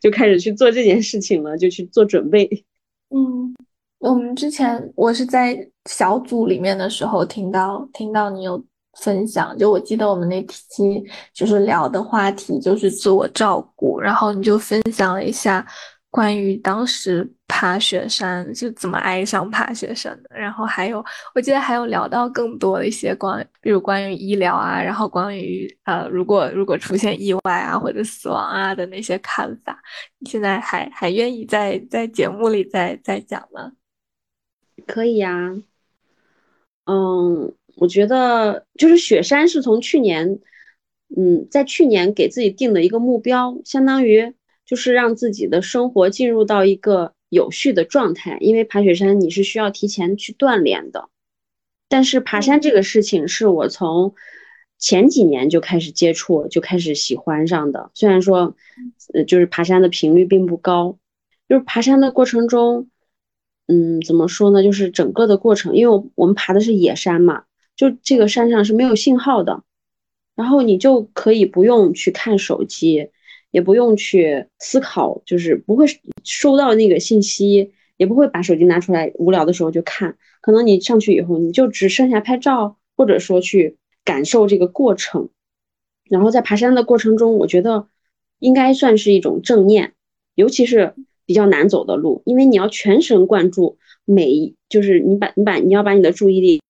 [0.00, 2.64] 就开始去做这件事情了，就去做准备。
[3.10, 3.56] 嗯，
[3.98, 8.62] 我们之前我是在小组里面的时候听到听到你有
[9.00, 15.66] 分享，就我记得我们那期就是聊的话题就是自我照顾，然后你就分享了一下。
[16.10, 21.02] 关于当时爬雪山就怎么爱上爬雪山的，然后还有
[21.34, 29.80] 我记得还有聊到更多的一些关，比如关于医疗啊，然后关于呃如果如果出现意外啊或者死亡啊的那些看法，
[30.18, 33.72] 你现在还还愿意在在节目里再再讲吗？
[34.86, 35.50] 可以呀，
[36.84, 40.40] 嗯，我觉得就是雪山是从去年，
[41.16, 44.34] 嗯，在去年给自己定的一个目标，相当于。
[44.64, 51.10] 就是让自己的生活进入到一个有序的状态，因为爬雪山你是需要提前去锻炼的。
[51.88, 54.14] 但是爬山这个事情是我从
[54.78, 57.90] 前几年就开始接触，就开始喜欢上的。
[57.92, 58.56] 虽然说，
[59.12, 60.96] 呃，就是爬山的频率并不高，
[61.48, 62.88] 就是爬山的过程中，
[63.66, 64.62] 嗯，怎么说呢？
[64.62, 67.44] 就是整个的过程，因为我们爬的是野山嘛，
[67.76, 69.62] 就这个山上是没有信号的，
[70.34, 73.10] 然后你就可以不用去看手机。
[73.52, 75.84] 也不用去思考，就是不会
[76.24, 80.16] 收到那个信息，也不会把手机拿出来，无聊的时候就看。
[80.40, 85.28] 可能你上去以后，你就只剩下拍照，或者说去感受这个过程。
[86.08, 87.88] 然后在爬山的过程中，我觉得
[88.38, 89.92] 应该算是一种正念，
[90.34, 90.94] 尤其是
[91.26, 96.62] 比较难走的路，因为你要全神贯注每一，就是你把你把你要把你的注意力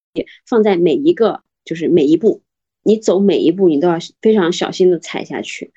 [0.47, 2.43] 放在每一个，就是每一步，
[2.83, 5.73] 你走每一步，你都要非常小心的踩下去。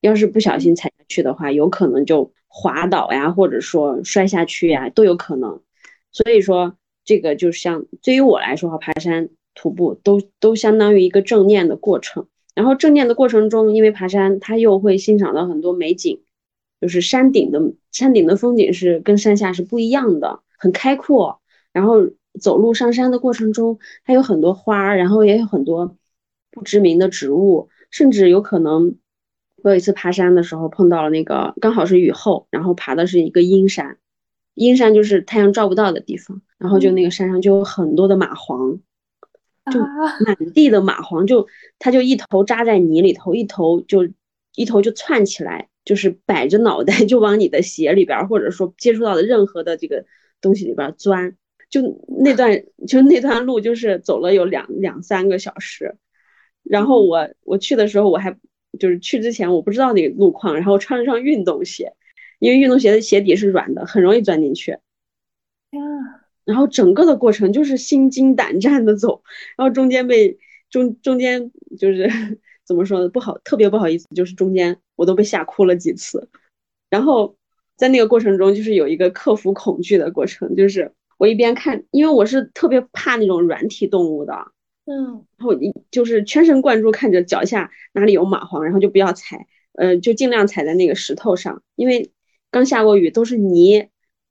[0.00, 5.60] 要是不小心踩下去的话，有可能就滑倒呀，或者说摔下去呀，都有可能。
[6.12, 12.28] 所以说，这个就像对于我来说，哈，爬山、徒步都都相当于一个正念的过程。
[12.54, 16.22] 然后正念的过程中，因为爬山，它又会欣赏到很多美景，
[16.80, 17.60] 就是山顶的
[17.92, 21.40] 山顶的风景是跟山下是不一样的，很开阔。
[21.72, 22.08] 然后
[22.40, 25.96] 走路上山的过程中，它有很多花，然后也有很多
[26.50, 28.96] 不知名的植物，甚至有可能。
[29.64, 33.98] 我有一次爬山的时候碰到了那个，刚好是雨后，然后爬的是一个阴山，
[34.54, 38.78] 阴山就是太阳照不到的地方，然后就那个山上就有很多的蚂蟥，
[39.72, 39.80] 就
[40.24, 41.48] 满地的蚂蟥，就
[41.80, 44.08] 它就一头扎在泥里头，一头就
[44.54, 50.04] 一头就窜起来，就是摆着脑袋 就往你的鞋里边，或者说接触到的任何的这个
[50.40, 51.36] 东西里边钻，
[51.70, 51.80] 就
[52.22, 55.96] 那段就那段路就是走了有两两三个小时，
[56.62, 58.36] 然后我我去的时候我还。
[58.78, 61.94] 就是去之前我不知道那个路况，然后穿了双运动鞋，
[62.38, 64.72] 因为运动鞋的鞋底是软的，很容易钻进去。
[64.72, 65.80] 呀，
[66.44, 69.22] 然后整个的过程就是心惊胆战的走，
[69.56, 72.10] 然后中间被中中间就是
[72.62, 73.08] 怎么说呢？
[73.08, 76.28] 不好，特别不好意思，就是中间我都被吓哭了几次。
[76.90, 77.36] 然后
[77.74, 84.32] 在那个过程中，就是有一个克服恐惧的过程，就是我一边看，因为我是特别怕那种软体动物的。
[84.86, 92.10] 嗯，然后你就是全神贯注看着脚下哪里有蚂蟥，然后就不要踩，呃，就尽量踩在那个石头上，因为
[92.50, 93.88] 刚下过雨都是泥，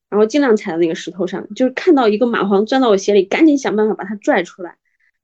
[0.10, 4.78] 然后尽量踩在那个石头上，就是看到一个蚂蟥钻到我鞋里，赶紧想办法把它拽出来，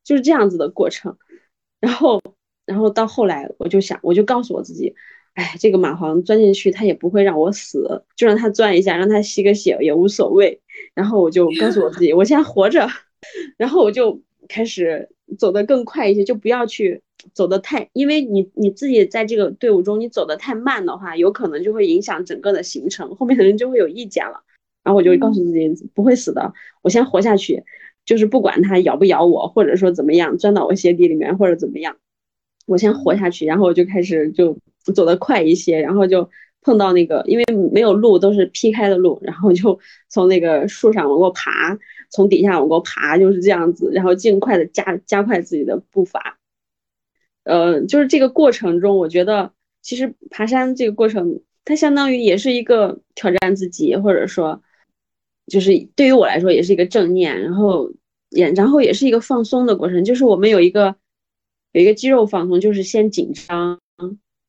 [0.03, 1.17] 就是这样子的过程。
[1.79, 2.21] 然后，
[2.65, 4.93] 然后到后来我就想，我就告诉我自己，
[5.33, 10.61] 哎，这个蚂蟥钻进去它也不会让我死，就让它钻一下，让它吸个血也无所谓。
[10.93, 12.87] 然后我就告诉我自己，我现在活着，
[13.57, 15.09] 然后我就开始。
[15.39, 17.01] 走得更快一些，就不要去
[17.33, 24.43] 走得太，因为你你自己在这个队伍中，你走得太慢的话，有可能就会影响整个的行程，后面的人就会有意见了。
[24.83, 27.63] 然后我就告诉自己不会死的，我先活下去，
[28.05, 31.97] 就是不管它咬不咬我，或者说怎么样钻到我鞋底里面或者怎么样，
[32.67, 33.47] 我先活下去。
[33.47, 34.55] 然后我就开始就
[34.93, 36.29] 走得快一些，然后就
[36.63, 41.77] 碰到那个，因为没有路都是劈开的路，然后就从那个树上往过爬。
[42.15, 46.37] 从底下往过爬就是这样子，然后尽快的加加快自己的步伐。
[47.43, 54.61] 呃，就是这个过程中，我觉得其实爬山这个过程，它相当于也是一个挑战自己，或者说，
[55.47, 57.91] 就是对于我来说也是一个正念，然后
[58.29, 60.05] 也然后也是一个放松的过程。
[60.05, 60.95] 就是我们有一个
[61.71, 63.79] 有一个肌肉放松，就是先紧张，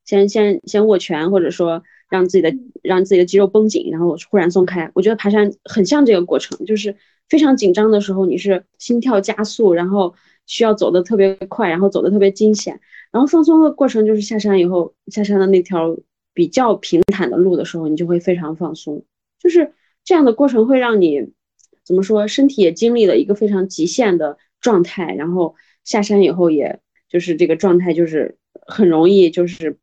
[0.05, 1.83] 先先先握拳，或者说
[2.15, 4.91] 让自己的让自己的肌肉绷紧，然后忽然松开。
[4.95, 6.97] 我觉得爬山很像这个过程，就是。
[7.27, 12.79] 非常紧张的时候，你是心跳加速，然后需要走的特别快，然后走的特别惊险。
[13.11, 15.97] 然后放松的过程就是下山以后，下山的那条
[16.35, 19.03] 比较平坦的路的时候，你就会非常放松。
[19.41, 19.73] 就是
[20.05, 21.33] 这样的过程会让你
[21.83, 29.79] 怎么说，身体也经历了一个非常极限的状态，然后下山以后，也就是这个状态就是很容易，就是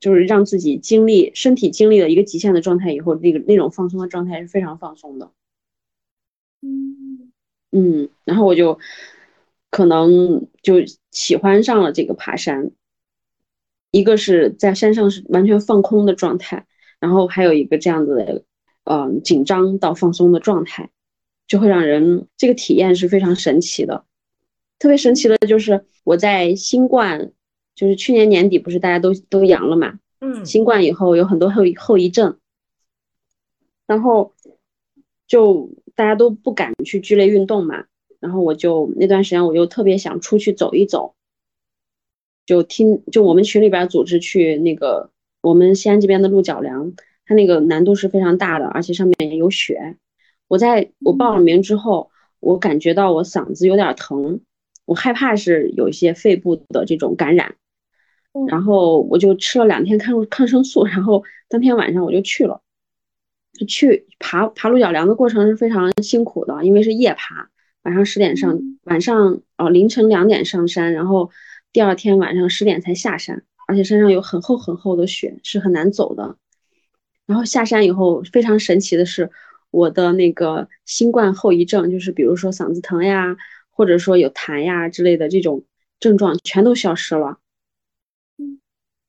[0.00, 5.30] 就是让自己经历身体经历了一个极限的状态以后，那个那种放松的状态是非常放松的。
[6.62, 7.32] 嗯
[7.70, 8.78] 嗯，然后我就
[9.70, 10.76] 可能就
[11.10, 12.70] 喜欢上了这个爬山。
[13.90, 16.66] 一个是在山上是完全放空的状态，
[17.00, 18.42] 然后还有一个这样子的，
[18.84, 20.90] 嗯，紧张到放松的状态，
[21.46, 24.04] 就会让人这个体验是非常神奇的。
[24.78, 27.32] 特别神奇的就是我在新冠，
[27.78, 32.36] 就是去年年底不是大家都都阳了嘛，嗯，新冠以后有很多后后遗症，
[33.86, 34.34] 然后
[35.28, 35.70] 就。
[35.98, 37.86] 大家都不敢去剧烈运动嘛，
[38.20, 41.16] 然后我就那段时间我就特别想出去走一走，
[42.46, 45.10] 就听就我们群里边组织去那个
[45.40, 46.92] 我们西安这边的鹿角梁，
[47.26, 49.96] 它那个难度是非常大的，而且上面也有雪。
[50.46, 54.38] 我在我报了名之后，我感觉到我嗓子有点疼，
[54.84, 57.56] 我害怕是有一些肺部的这种感染，
[58.46, 62.60] 然后我就吃了两天抗抗生素，然后当天晚上我就去了。
[63.66, 67.48] 去爬爬鹿角梁的过程是非常辛苦的，因为是夜爬，
[67.82, 71.30] 晚上十点上，晚上哦凌晨两点上山，然后
[71.72, 76.36] 第二天晚上十点才下山，而且山上有很厚很厚的雪，是很难走的。
[77.26, 79.30] 然后下山以后，非常神奇的是，
[79.70, 83.36] 我的那个新冠后遗症，就是比如说嗓子疼呀，
[83.70, 85.64] 或者说有痰呀之类的这种
[85.98, 87.38] 症状，全都消失了。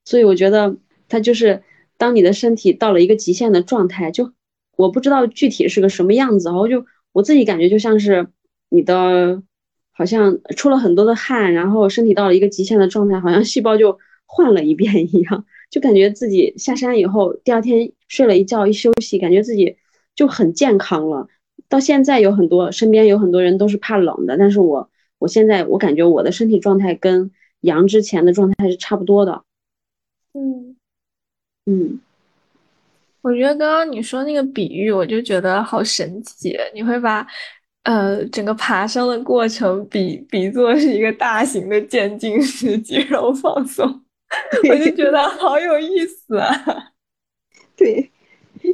[0.10, 0.76] 所以我觉得
[1.08, 1.62] 它就是
[1.98, 4.32] 当你的身体到了一个极限的状态，就。
[4.80, 8.26] 我不知道具体是个什么样子，然后就我自己感觉就像是
[8.70, 9.44] 你的，
[9.92, 19.76] 好像出了很多的汗，然后身体到了一个极限的状态，好像细胞就换了一遍一样，就感觉自己下山以后，第二天睡了一觉一休息，感觉自己
[20.16, 21.28] 就很健康了。
[21.68, 29.44] 到现在有很多身边有很多人都是怕冷的，但是我我现在我感觉我的身体状态跟阳之前的状态是差不多的。
[30.40, 30.76] 嗯
[31.66, 32.00] 嗯。
[33.22, 36.58] 我觉得刚刚你说那个比喻，我就觉得好神奇。
[36.74, 37.28] 你会把，
[37.84, 43.86] 呃，整个爬升的过程比比作是一个大型的渐进式肌肉放松，
[44.70, 46.50] 我就觉得好有意思啊。
[47.76, 48.10] 对，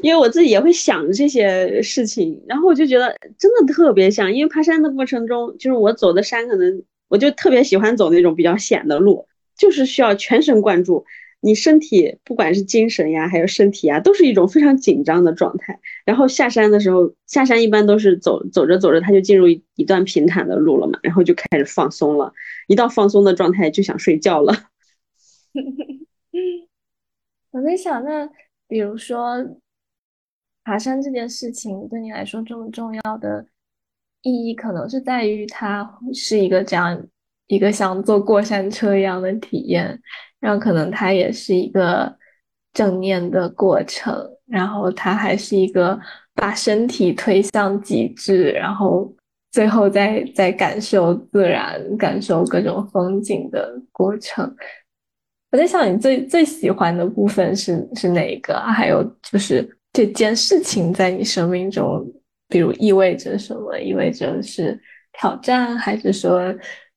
[0.04, 4.32] 因为我自己也会想这些事情，然后我就觉得真的特别像。
[4.32, 11.03] 因为爬山的过程中，就是我走的山，可能我就特别喜欢走那种比较险的路，就是需要全神贯注。
[11.41, 15.79] 你身体不管是精神呀，还有身体呀，都是一种非常紧张的状态。
[16.05, 22.33] 然后下山的时候，下山一般都是走走着走着，他就进入一一段平坦的路了嘛，然后就开始放松了。
[22.67, 24.53] 一到放松的状态，就想睡觉了。
[27.51, 28.27] 我在想，那
[28.67, 29.38] 比如说
[30.63, 33.45] 爬山这件事情对你来说这么重要的
[34.23, 37.07] 意义，可能是在于它是一个这样
[37.48, 40.00] 一个像坐过山车一样的体验。
[40.39, 42.16] 然后可能它也是一个
[42.74, 44.16] 正念的过程，
[44.46, 46.00] 然后它还是一个
[46.36, 49.12] 把身体推向极致，然后
[49.52, 54.56] 最后再再感受自然、感受各种风景的过程。
[55.52, 58.60] 我在想，你最最喜欢的部分是是哪一个？
[58.60, 62.06] 还有就是这件事情在你生命中，
[62.50, 63.80] 比如意味着什么？
[63.80, 64.80] 意味着是
[65.14, 66.54] 挑战，还是说，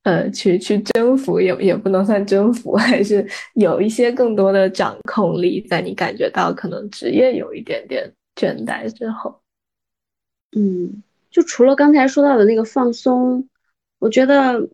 [0.08, 1.38] 呃，去去征服？
[1.38, 9.38] 也也不能算征服， 还是有一些更多的掌控力，在你感觉到可能职业有一点点倦怠之后。
[10.56, 13.48] 嗯，就除了刚才说到的那个放松，
[13.98, 14.68] 我觉得。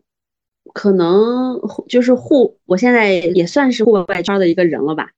[0.73, 5.11] 可能就是户，我现在也算是户外圈的一个人了吧。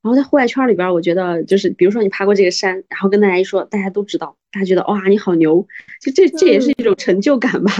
[0.00, 5.64] 然后在户外圈里边，我觉得就是，比如说你爬过这个山，然后跟大家一说，大家都知道，大家觉得哇，你好牛，
[6.00, 7.70] 就这这也是一种成就感吧。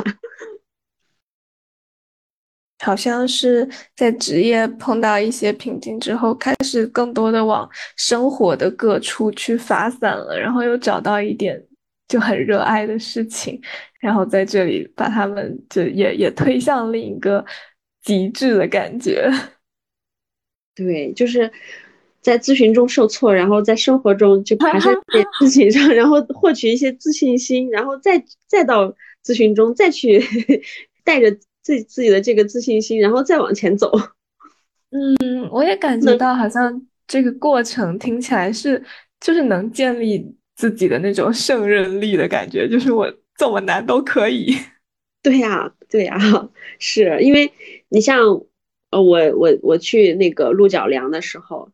[2.84, 3.66] 好像是
[3.96, 11.58] 在职业碰到一些瓶颈之后，开始更多的往生活的各处去发散了，然后又找到一点
[12.06, 13.58] 就很热爱的事情。
[14.00, 17.42] 然后在这里把他们就也也推向另一个
[18.02, 19.30] 极致的感觉，
[20.76, 21.50] 对，就是
[22.20, 30.22] 在咨询中受挫，然后在生活中就爬山在事情上，然后获取一些自信心，然后再再到咨询中再去
[31.02, 33.90] 带着自己自己的这个自信心，然后再往前走。
[34.94, 38.80] 嗯，我也感觉到好像这个过程听起来是
[39.18, 43.12] 就是能建立自己的那种胜任力的感觉，就是我。
[43.36, 44.54] 怎么难都可以，
[45.20, 46.16] 对呀，对呀，
[46.78, 47.50] 是因为
[47.88, 48.16] 你像，
[48.92, 51.68] 呃，我我我去那个鹿角梁的时候，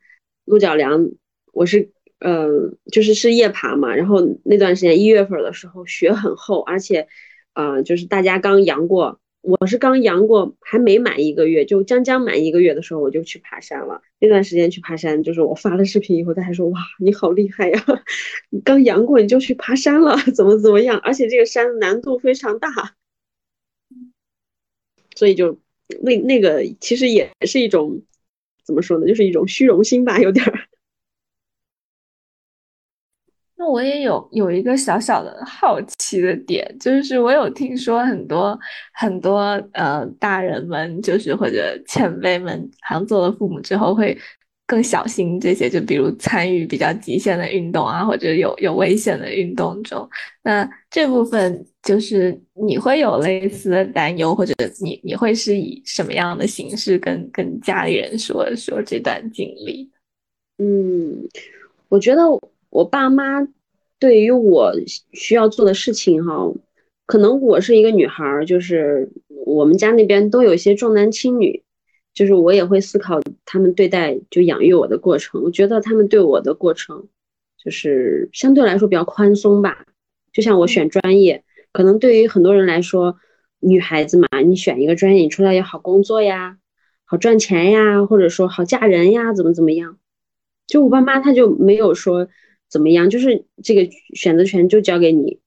[0.46, 1.10] 鹿角梁
[1.52, 2.48] 我是，呃，
[2.90, 7.08] 就是是夜爬嘛，然后那段时间一月份的时候雪很厚，而且，
[7.52, 9.19] 呃，就是大家刚阳过。
[9.42, 14.02] 我是刚阳过，还没满一个月，就将将满一个月的时候，我就去爬山了。
[14.18, 17.84] 那段时间去爬山，就是我发了视频以后，大家说哇，你好厉害呀！
[18.50, 20.98] 你刚阳过你就去爬山了，怎么怎么样？
[20.98, 22.68] 而且这个山难度非常大，
[25.16, 25.58] 所以就
[26.02, 28.02] 那那个其实也是一种
[28.62, 30.59] 怎么说呢，就是一种虚荣心吧，有点儿。
[33.60, 38.58] 那我也有有一个小小的好奇的点，就是我有听说很多
[38.94, 39.38] 很多
[39.72, 44.16] 呃大人们，就是或者前辈们，好像做了父母之后会
[44.66, 50.08] 更小心这些，就比如参与比较极限的运动啊，或者有有危险的运动中。
[50.42, 59.90] 那这部分就是你会有类似的担忧，或者你你会是以什么样的形式跟跟家里人说说这段经历？
[60.56, 61.28] 嗯，
[61.90, 62.22] 我觉得。
[62.70, 63.46] 我爸妈
[63.98, 64.72] 对于我
[65.12, 66.50] 需要做的事情，哈，
[67.04, 69.10] 可能我是一个女孩儿，就是
[69.44, 71.62] 我们家那边都有一些重男轻女，
[72.14, 75.42] 就是我也会思考他们对待就养育我的过程。
[75.42, 77.08] 我觉得他们对我的过程，
[77.62, 79.84] 就是相对来说比较宽松吧。
[80.32, 81.42] 就像我选专业，
[81.72, 83.16] 可能对于很多人来说，
[83.58, 86.56] 女孩子嘛，你选一个专业，你出来也好工作呀，
[87.04, 89.98] 好赚钱呀，或者说好嫁人呀，怎么怎么样？
[90.68, 92.28] 就我爸妈他就没有说。
[92.70, 93.10] 怎么样？
[93.10, 95.40] 就是这个选择权就交给你。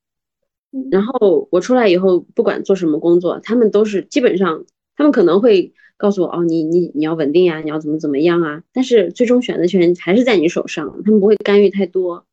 [0.92, 4.66] 然后我出来以后，不管做什么工作，他们都是基本上，
[4.96, 8.64] 他们可能会告诉我，哦，你你你要稳定呀，你要怎么怎么样啊。
[8.74, 12.26] 但是最终选择权还是在你手上，他们不会干预太多。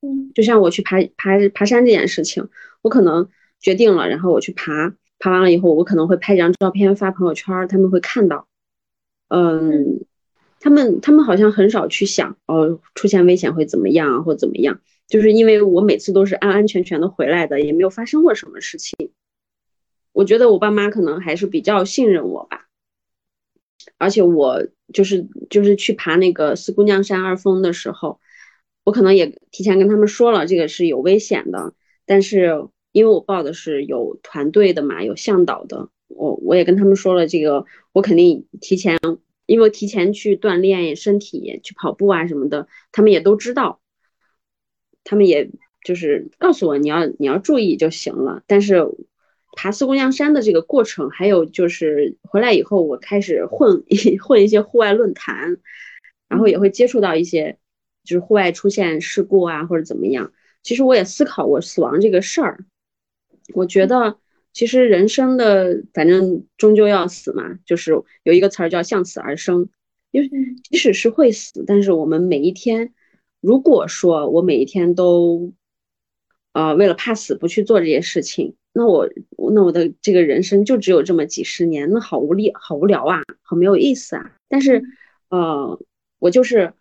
[0.00, 2.48] 嗯，就像我去爬爬爬山这件事情，
[2.82, 3.28] 我可能
[3.60, 8.48] 决定了，然后我去爬，爬完了以后，我可能会拍张照片发朋友圈，他们会看到。
[9.28, 10.00] 嗯。
[10.60, 19.12] 他们他们好像很少去想哦，出现危险会怎么样啊或怎么样，就是因为我每次都是安安全全的回来的，也没有发生过什么事情。
[20.12, 22.66] 我觉得我爸妈可能还是比较信任我吧，
[23.98, 28.18] 而且我就是就是去爬那个四姑娘山二峰的时候，
[28.82, 31.72] 我可能也提前跟他们说了这个是有危险的，
[32.04, 38.98] 但是因为我报的是有团队的嘛，有向导的，我我也跟他们说了这个，我肯定提前。
[39.48, 43.80] 因为提前去锻炼身体，去跑步啊什么的，他们也都知道，
[45.04, 45.50] 他们也
[45.82, 48.42] 就是告诉我你要你要注意就行了。
[48.46, 48.86] 但是
[49.56, 53.82] 爬四姑娘山的这个过程，还有就是回来以后，我开始混
[54.20, 55.56] 混一些户外论坛，
[56.28, 57.56] 然后也会接触到一些
[58.04, 60.30] 就是户外出现事故啊或者怎么样。
[60.62, 62.66] 其实我也思考过死亡这个事儿，
[63.54, 64.18] 我觉得。
[64.58, 67.92] 其实人生的反正终究要死嘛，就是
[68.24, 69.68] 有一个词儿叫向死而生。
[70.10, 70.28] 因为
[70.64, 72.92] 即使是会死，但是我们每一天，
[73.40, 75.52] 如果说我每一天都，
[76.54, 79.08] 呃，为了怕死不去做这些事情，那我
[79.54, 84.34] 那我的这个人生就只有这么几十年，那好无力，好无聊啊，好没有意思啊。
[84.48, 84.82] 但是，
[85.28, 85.78] 呃，
[86.18, 86.72] 我就是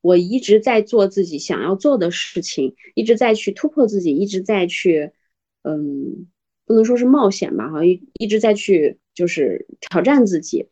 [0.00, 5.10] 我一直在做自己想要做的事情，一直在去突破自己，一直在去，
[5.64, 6.28] 嗯。
[6.66, 10.68] 不能说是冒险吧，哈，一一直在去就是挑战自己。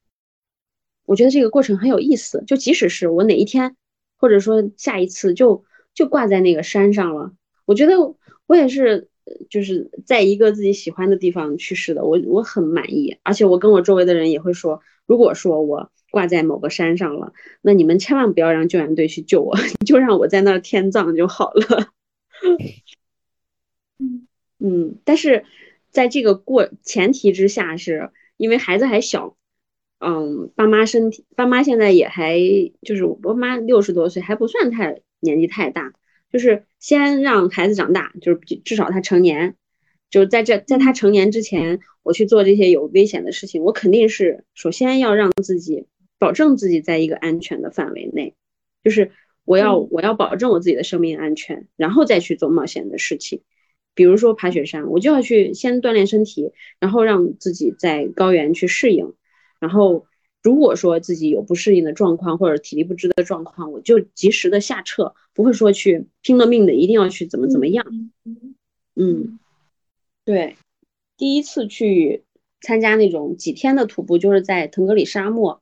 [1.05, 3.76] 我觉得这个过程很有意思，就即使是我哪一天，
[4.16, 5.64] 或者说下一次就
[5.95, 7.32] 就挂在那个山上了，
[7.66, 7.95] 我觉得
[8.47, 9.09] 我也是，
[9.51, 21.93] 就是在一个自己喜欢的地方去世的，我我很满意，而且我跟我周围的人也会说，如果说我挂在某个山上了，那你们千万不要让救援队去救我， 就让我在那儿天葬就好了。
[23.99, 24.26] 嗯
[24.59, 25.45] 嗯，但是
[25.93, 29.36] 在这个过前提之下，是因为孩子还小。
[30.05, 32.36] 嗯，爸妈身体，爸妈现在也还
[32.82, 35.93] 就是我爸妈六十多岁，还不算太年纪太大，
[36.32, 39.55] 就是先让孩子长大，就是至少他成年，
[40.11, 45.86] 就在这在他成年之前，我去做这些有危险的事情，我肯定是首先要让自己
[46.18, 48.34] 保证自己在一个安全的范围内，
[48.82, 49.12] 就是
[49.45, 53.43] 我要我要保证我自己的生命安全，然后再去做冒险的事情，
[53.95, 59.12] 比如说爬雪山，我就要去先锻炼身体，然后让自己在高原去适应。
[59.61, 60.07] 然后，
[60.43, 67.86] 如果说自己有不适应的状况或者体力不支的状况，我就及时的下撤，不会说去拼了命的一定要去怎么怎么样。
[68.97, 69.38] 嗯，
[70.24, 70.57] 对，
[71.16, 72.24] 第一次去
[72.61, 75.61] 参加那种几天的徒步，就是在腾格里沙漠。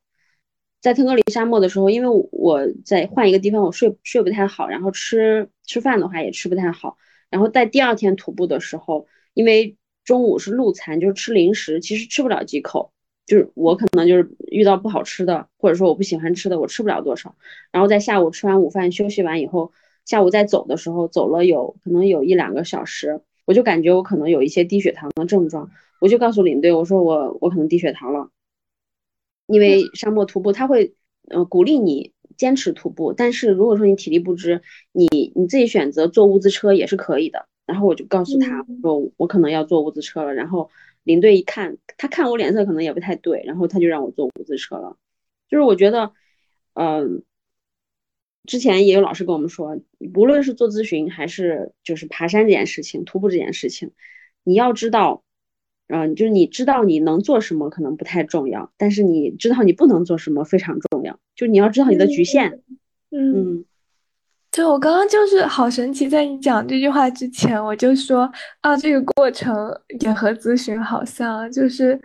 [0.80, 6.96] 在腾格里沙漠的时候，因为我在换一个地方，我睡睡不太好，然后吃吃饭的话也吃不太好。
[7.30, 12.92] 然后在第二天徒步的时候，因为中午是路残，就是吃零食，其实吃不了几口。
[13.26, 17.36] 就是我可能就是遇到不好吃的，或者说我不喜欢吃的，我吃不了多少。
[17.70, 19.70] 然后在下午吃完午饭休息完以后，
[20.04, 25.70] 下午再走的时候，走了有可能有一两个小时，我就感觉我可能有一些低血糖的症状，
[26.00, 28.30] 我就告诉领队，我说我我可能低血糖了。
[29.46, 30.94] 因为沙漠徒步他会
[31.28, 34.62] 呃鼓励你坚持徒步，但是如果说你体力不支，
[34.92, 37.46] 你你自己选择坐物资车也是可以的。
[37.66, 40.70] 然后我就告诉他说我可能要坐物资车了，然后。
[41.02, 44.98] 领队一看，他看我脸色可能也不太对，然后他就让我坐物资车了。
[45.48, 46.12] 就是我觉得，
[46.74, 47.22] 嗯，
[48.44, 49.80] 之前也有老师跟我们说，
[50.14, 53.92] 无论是做咨询还是就是爬山这件事情、徒步这件事情，
[54.44, 55.24] 你要知道，
[55.92, 61.18] 嗯，就是你知道你能做什么可能不太重要，但是你知道你不能做什么非常重要。
[61.34, 62.60] 就你要知道你的局限，
[63.10, 63.64] 嗯。
[64.52, 68.28] 对，我刚刚就是好神奇，在你讲这句话之前，我就说
[68.62, 69.54] 啊，这个过程
[70.00, 71.96] 也和咨询好像，就是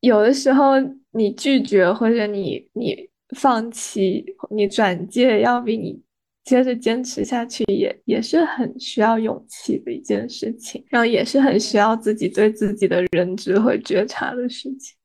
[0.00, 0.74] 有的时候
[1.12, 2.94] 你拒绝或者你你
[3.34, 5.98] 放弃、你转介，要比你
[6.48, 14.96] 接着坚持下去，也也是很需要勇气的一件事情，然后也是很需要自己对自己的认知和觉察的事情。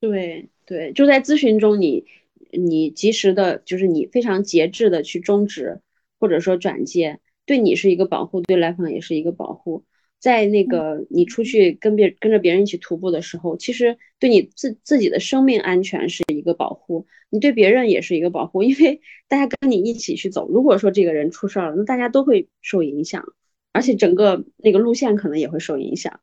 [0.00, 2.04] 对对，就在咨询中，你
[2.52, 5.80] 你及时的，就是你非常节制的去终止。
[6.22, 9.84] 或者说转接对你是一个保护，对来访也是一个保护。
[10.20, 20.48] 在那个你出去跟别跟着别人一起徒步的时候，其实对你自自己的生命安全是一个保护，你对别人也是一个保护，因为大家跟你一起去走。
[20.48, 23.24] 如果说这个人出事儿了，那大家都会受影响，
[23.72, 26.20] 而且整个那个路线可能也会受影响。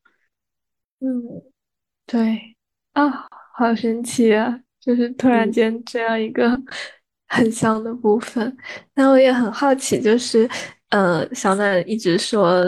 [0.99, 1.43] 嗯，
[2.05, 2.55] 对
[2.93, 3.27] 啊，
[3.57, 4.61] 好神奇啊！
[4.79, 6.61] 就是突然间这样一个。
[7.29, 8.57] 很香的部分，
[8.95, 10.49] 那我也很好奇，就是，
[10.91, 12.63] 呃，小暖一直说，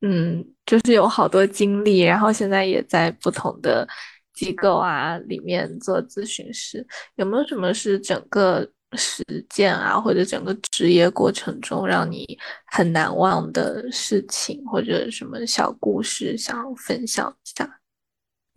[0.00, 3.84] 嗯，就是有好多经历，然后现在也在不同的
[4.32, 17.80] 机构啊里面做咨询师，有没有什么是整个实践啊，或者整个职业过程中让你很难忘的事情，或者什么小故事想分享一下？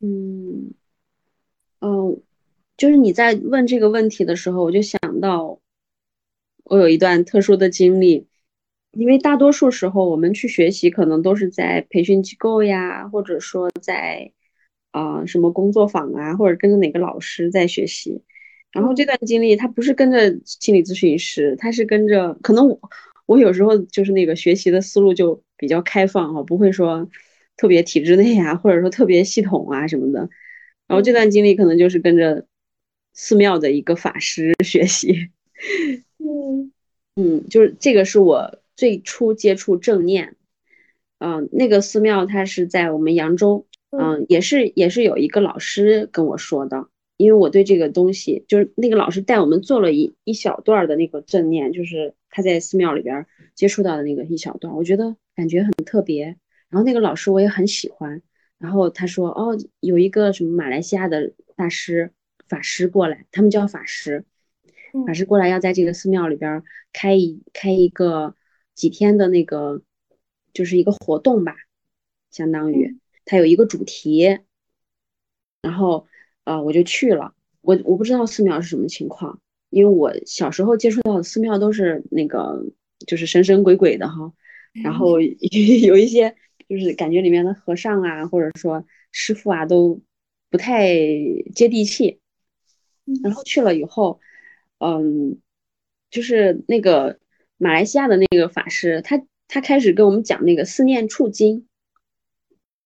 [0.03, 0.72] 嗯，
[1.80, 2.16] 哦。
[2.78, 5.59] 就是你在问这个问题的时候，我就想到
[6.66, 8.28] 我有一段特殊的经历，
[8.94, 14.32] 因为大多数时候我们去学习，可能都是在培训机构呀，或者说在
[14.91, 18.24] 啊什么工作坊啊，或者跟着哪个老师在学习。
[18.72, 22.80] 然后这段经历，他不是跟着心理咨询师，他是跟着可能我
[23.26, 27.10] 我有时候就是那个学习的思路就比较开放哈，不会说
[27.58, 30.30] 特别体制内啊，或者说特别系统啊什么的。
[30.88, 32.46] 然后这段经历可能就是跟着。
[33.16, 35.30] 寺庙的一个法师学习，
[36.18, 36.72] 嗯
[37.16, 40.36] 嗯，就是这个是我最初接触正念，
[41.19, 56.26] 嗯，那个寺庙它是在我们扬州，嗯，也是也是有一个老师跟我说的，因为我对这个东西，就是那个老师带我们做了一一小段的那个正念，就是他在寺庙里边接触到的那个一小段，我觉得感觉很特别，
[56.69, 58.21] 然后那个老师我也很喜欢，
[58.57, 62.11] 然后他说哦，有一个什么马来西亚的大师。
[62.49, 64.26] 法师过来，他们叫法师。
[65.07, 66.61] 法师过来要在这个寺庙里边
[66.91, 68.36] 开一开一个
[68.76, 69.82] 几天的那个，
[70.53, 71.55] 就是一个活动吧，
[72.32, 72.97] 相当于。
[73.26, 74.39] 它有一个主题，
[75.61, 76.07] 然后
[76.43, 77.34] 呃我就去了。
[77.61, 82.65] 我我不知道寺庙是什么情况，因为我小时候接触到的寺庙都是那个
[83.07, 84.34] 就是神神鬼鬼的哈，
[84.84, 86.36] 然后有一些
[86.67, 90.01] 就是感觉里面的和尚啊，或者说师傅啊都
[90.49, 90.89] 不太
[91.55, 92.19] 接地气。
[93.21, 94.21] 然后去了以后，
[94.80, 95.38] 嗯，
[96.09, 97.19] 就是那个
[97.58, 101.68] 马来西亚的那个法师，他他开始跟我们讲那个四念处经，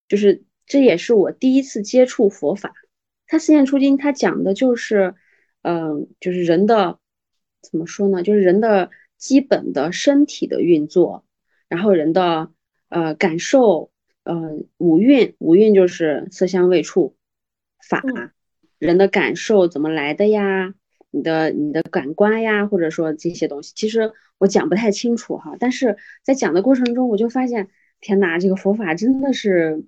[0.08, 2.74] 就是这也是我第一次接触佛法。
[3.26, 5.16] 他四念处经，他讲的就是，
[5.62, 7.00] 嗯，就是人的
[7.62, 8.24] 怎么说呢？
[8.24, 11.26] 就是人的基本的身体的运作，
[11.68, 12.52] 然后人的
[12.90, 13.92] 呃感受，
[14.24, 17.18] 呃五蕴，五蕴就是色香味触
[17.82, 18.02] 法，
[18.78, 20.74] 人的感受怎么来的呀？
[21.12, 25.56] 你的你的感官呀，或者说这些东西，其实我讲不太清楚哈。
[25.60, 29.84] 但是在讲的过程中，我就发现，天哪，这个佛法真的是。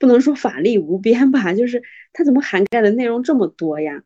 [0.00, 4.04] 不能说法力无边吧，就是它怎么涵盖的内容这么多呀？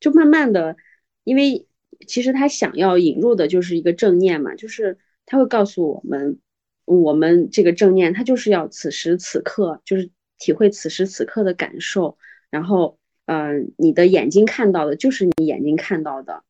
[0.00, 0.78] 就慢慢的，
[1.24, 1.66] 因为
[2.06, 4.96] 其实他想要引入的就是一个正念嘛，就是
[5.26, 6.38] 他会告诉我们，
[6.86, 12.16] 我们这个正念，它就是要此时此刻，就是体会此时此刻的感受。
[12.48, 16.42] 然后，嗯，你的眼睛看到的就是你眼睛看到的，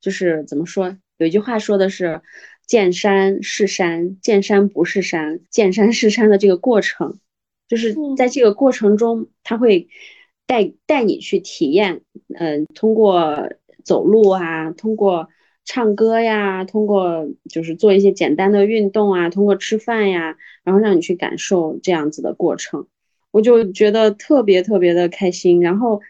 [0.00, 0.96] 就是怎么说？
[1.16, 2.20] 有一句话说的是，
[2.66, 7.18] 见山是山，见山不是山，见山是山的这个过程。
[7.66, 9.88] 就是在这个过程中，他会
[10.46, 12.00] 带带你去体验，
[12.38, 13.50] 嗯，通过
[13.84, 15.28] 走路啊，通过
[15.64, 22.86] 唱歌呀，通过就是做一些简单的运动啊，通过吃饭呀，然后让你去感受这样子的过程，
[23.30, 25.60] 我就觉得特别特别的开心。
[25.60, 26.00] 然后，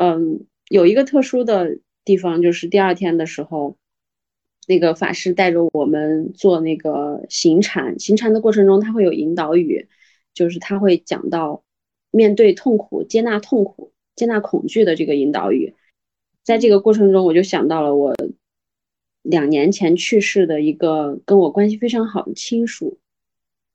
[0.00, 3.76] 嗯，有一个特殊的地方，就是第二天的时候，
[4.66, 9.88] 那个法师带着我们做那个行禅，行禅的过程中，他会有引导语。
[10.32, 11.64] 就是他会讲到
[12.12, 15.74] 面对痛苦、接纳痛苦、接纳恐惧的这个引导语，
[16.44, 18.14] 在这个过程中，我就想到了我
[19.22, 23.00] 两年前去世的一个跟我关系非常好的亲属，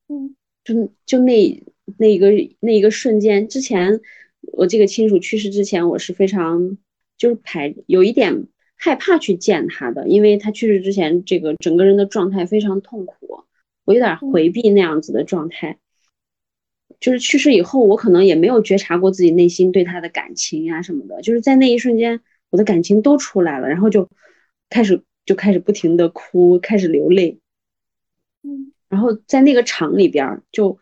[0.07, 1.61] 嗯，就就那
[1.97, 3.99] 那一个那一个瞬间，之前
[4.53, 6.77] 我这个亲属去世之前，我是非常
[7.17, 13.43] 就是排有一点害怕去见他的，因为他去世之前，这个整个人的状态非常痛苦，
[13.85, 15.79] 我有点回避那样子的状态。
[16.99, 21.21] 就是去世以后，我可能也没有觉察过自己内心对他的感情呀什么的。
[21.21, 24.09] 就是在那一瞬间，我的感情都出来了，然后就
[24.69, 27.39] 开始就开始不停的哭，开始流泪。
[28.43, 30.77] 嗯，然后在那个场里边，就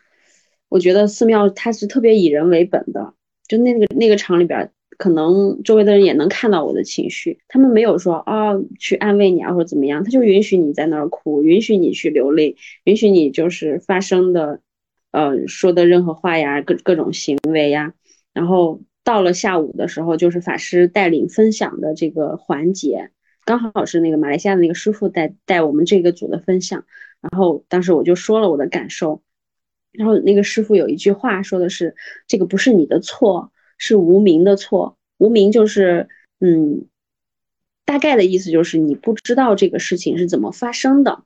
[0.69, 3.15] 我觉得寺庙它是特别以人为本的。
[3.55, 14.61] 就那个那个场里边，可能周围的人也能看到我的情绪，他们没有说啊去安慰你啊或者怎么样，他就允许你在那儿哭，允许你去流泪，允许你就是发生的。
[15.11, 17.93] 呃，说的任何话呀，各各种行为呀，
[18.33, 23.11] 然后到了下午的时候，就是法师带领分享的这个环节，
[23.45, 26.83] 刚好是那个马来西亚的那个师傅带带我们这个组的分享，
[27.21, 29.21] 然后当时我就说了我的感受，
[29.93, 31.95] 然后那个师傅有一句话说的是，
[32.27, 36.85] 这个不是你的错，是无名的错，无名就是，嗯，
[37.85, 41.23] 大概的意思就是你不知道这个事情是怎么发生的，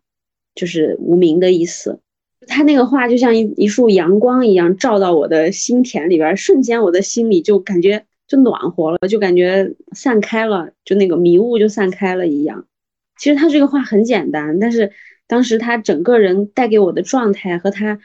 [0.54, 2.00] 就是无名的意思。
[2.48, 12.68] 他那个话就像一一束阳光一样照到我的心田里边，瞬间我的心里就感觉就暖和了，就感觉散开了，就那个迷雾就散开了一样。
[13.18, 14.92] 其实他这个话很简单，但是
[15.26, 18.00] 当时他整个人带给我的状态和他，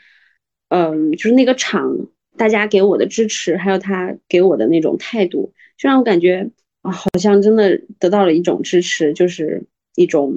[0.72, 2.06] 嗯，就是那个场
[2.36, 6.50] 大家给我的支持，还有他给我的那种态度，就让我感觉
[6.80, 10.32] 啊，好像真的得到了一种支持，就是一种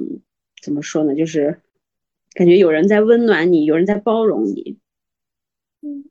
[0.60, 1.60] 怎么说呢，就是。
[2.34, 4.76] 感觉有人在温暖你，有人在包容你，
[5.80, 6.04] 嗯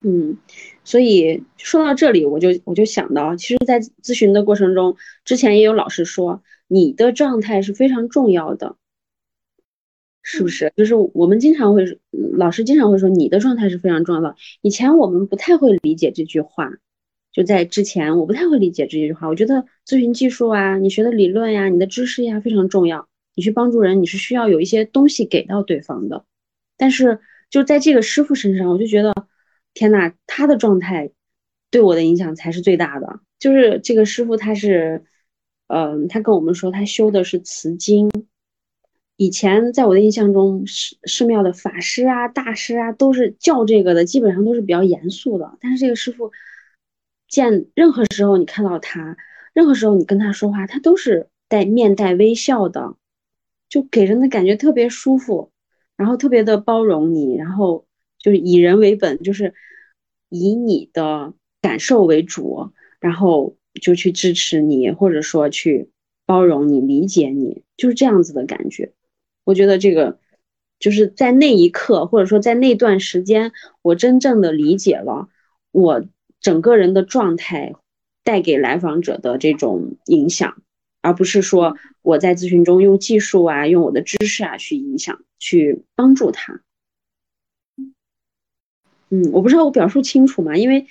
[0.00, 0.38] 嗯，
[0.82, 8.74] 所以说到这里，我就我就想到，其实，在咨询的过程中，之前也有老师说，你的状态是非常重要的，
[10.22, 10.72] 是不是？
[10.76, 11.84] 就是我们经常会，
[12.34, 14.34] 老师经常会说，你的状态是非常重要的。
[14.60, 16.70] 以前我们不太会理解这句话，
[17.32, 19.26] 就在之前，我不太会理解这句话。
[19.28, 23.08] 我觉得咨询技术啊，你学的理论呀，你的知识呀，非常重要。
[23.34, 26.24] 你去帮助人，你是需要有一些东西给到对方的，
[26.76, 27.18] 但是
[27.50, 29.14] 就在这个师傅身上，我就觉得，
[29.74, 31.10] 天呐，他的状态
[31.70, 33.20] 对我的影响才是最大的。
[33.38, 35.02] 就是这个师傅，他是，
[35.66, 38.08] 嗯，他跟我们说，他修的是慈经。
[39.16, 45.56] 以前在我的印象中，寺寺庙的法师啊、大师啊，都是教这个的，基本上都是比较严肃的。
[45.60, 46.32] 但是这个师傅，
[47.28, 49.16] 见任何时候你看到他，
[49.54, 52.96] 任何时候你跟他说话，他都是带面带微笑的。
[53.68, 55.50] 就给人的感觉特别舒服，
[55.96, 57.86] 然后特别的包容你，然后
[58.18, 59.54] 就是以人为本，就是
[60.28, 61.32] 以你的
[61.62, 65.88] 感受为主，然后就去支持你，或者说去
[66.26, 68.92] 包容你、理解你，就是这样子的感觉。
[69.44, 70.18] 我觉得这个
[70.78, 75.28] 就是在那一刻，或者说在那段时间，我真正的理解了
[75.70, 76.04] 我
[76.40, 77.74] 整个人的状态
[78.24, 80.62] 带给来访者的这种影响，
[81.00, 86.60] 而不是说我在咨询中用技术啊、用我的知识啊去影响、去帮助他。
[89.10, 90.56] 嗯，我不知道我表述清楚吗？
[90.56, 90.86] 因为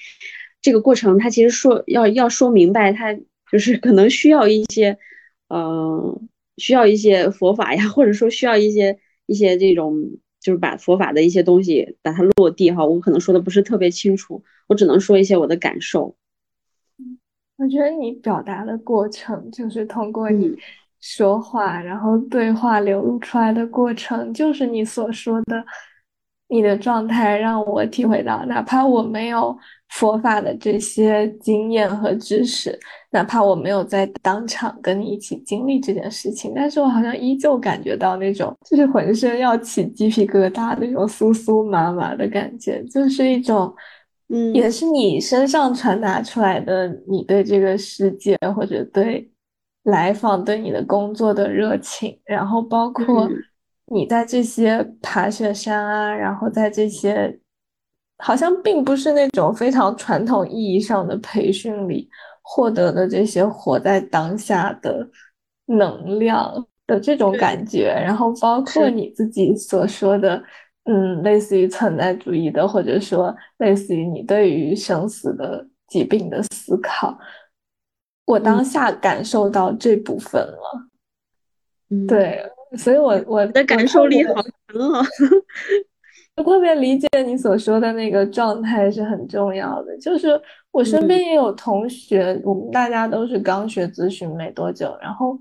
[0.62, 3.18] 这个过程，它其实说要要说明白，它
[3.52, 4.99] 就是可能需要一些，
[5.47, 6.22] 呃，
[6.58, 9.95] 需要一些佛法呀， 或者说需要一些一些这种，
[10.39, 12.86] 就是把佛法的一些东西把它落地哈。
[12.86, 16.16] 我可能说的不是特别清楚，我只能说一些我的感受。
[17.58, 20.56] 我觉得你表达的过程，就是通过你
[20.99, 25.64] 说话，然后对话流露出来的过程，就是你所说的。
[26.52, 32.78] 你的状态让我体会到，哪怕我没有佛法的这些经验和知识，
[33.12, 43.74] 哪怕我没有在当场跟你一起经历这件事情，但是我好像依旧感觉到那种就是浑身要起鸡皮疙瘩那种酥酥麻麻的感觉，就是一种，
[44.28, 49.32] 嗯，也是你身上传达出来的你对这个世界或者对
[49.84, 53.30] 来访对你的工作的热情，然后包括。
[53.93, 57.37] 你在这些爬雪山啊，然后在这些
[58.19, 62.09] 好像并不是那种非常传统意义上的培训里
[62.41, 65.05] 获得的这些活在当下的
[65.65, 70.41] 能量的这种感觉，然后包括你自己所说的，
[70.85, 77.17] 嗯，类似于存在主义的，或者说类似于你对于生死的疾病的思考，
[78.25, 80.87] 我当下感受到这部分了，
[82.07, 82.51] 对。
[82.78, 85.05] 所以，我我的感受力好强啊！
[86.38, 89.97] 我特别理解你所说的那个状态是很重要的。
[89.97, 90.41] 就是
[90.72, 95.38] 我身边也有同学，我们大家都是刚学咨询没多久，然后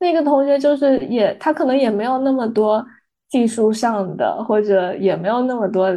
[0.00, 2.84] 那个同学就是也他可能也没有那么多
[3.30, 5.88] 技术上的，或者也没有那么多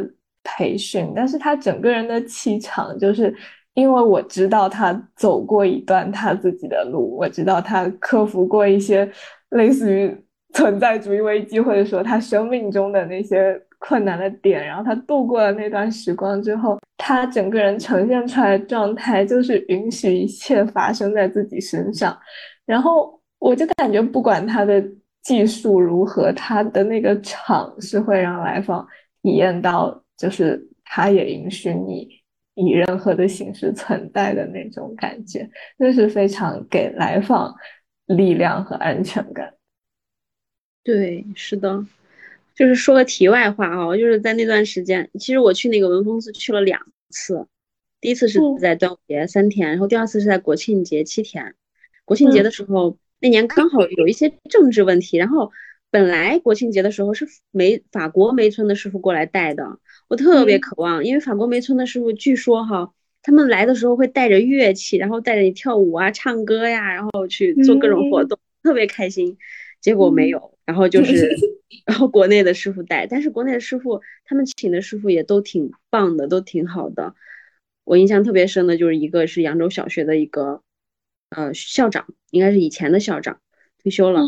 [0.44, 3.34] 培训，但是他整个人的气场，就是
[3.74, 9.10] 因为我知道他走过一段他自己的路，我知道他克服过一些
[9.50, 10.16] 类似于。
[10.56, 22.18] 存在主义危机，或者说他生命中的那些困难的点，然后他度过了那段时光之后，他整个人呈现出来的状态就是允许一切发生在自己身上。
[22.64, 24.82] 然后我就感觉，不管他的
[25.22, 28.86] 技术如何，他的那个场是会让来访
[29.22, 32.08] 体验到，就是他也允许你
[32.54, 35.46] 以任何的形式存在的那种感觉，
[35.76, 37.54] 那是非常给来访
[38.06, 39.52] 力量和安全感。
[40.86, 41.84] 对，是的，
[42.54, 46.80] 就是说个题外话啊，就是在那段时间，其实我去那个文峰寺去了两
[47.10, 47.48] 次，
[48.00, 51.56] 第一次是在端午节三天，然后第二次是在国庆节七天。
[52.04, 55.50] 国庆节的时候，那年刚好有一些政治问题，然后
[55.90, 69.36] 本来国庆节的时候是梅法国梅村的师傅过来带的，我特别渴望，因为法国梅村的师傅据说哈，他们来的时候会带着乐器，然后带着你跳舞啊、唱歌呀，然后去做各种活动，特别开心。
[69.86, 71.30] 结果没有，然后就 是，
[71.84, 77.14] 然后国内的师傅带，但是国内的师傅他们请的师傅也都挺棒的，都挺好的。
[77.84, 80.60] 我印象特别深的就是一个是扬州小学的一个，
[81.30, 83.38] 呃，校长，应该是以前的校长，
[83.80, 84.22] 退休了。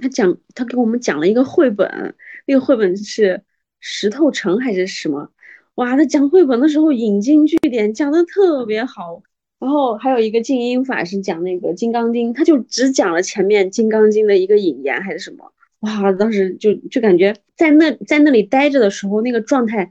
[0.00, 2.14] 他讲，他给我们讲了一个绘本，
[2.46, 3.42] 那个绘本是
[3.80, 5.32] 石头城还是什么？
[5.74, 9.24] 哇，他讲绘本的时候引经据典，讲的特别好。
[9.58, 15.50] 然后还有一个静音法是讲那个《金刚经》，他就只讲了前面《金刚经》的一个引言还是什么，
[15.80, 19.90] 哇，当时就就感觉在那在那里待着的时候，那个状态，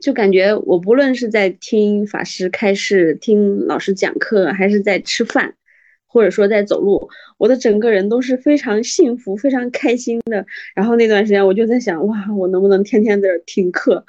[0.00, 5.56] 就感觉我不论是在听法师开示、听老师讲课，还是在吃饭，
[6.06, 10.46] 或者说在走路，我的整个人都是非常幸福、非常开心的。
[10.76, 14.04] 然后那段时间我就在想，哇，我能不能天天在这听课，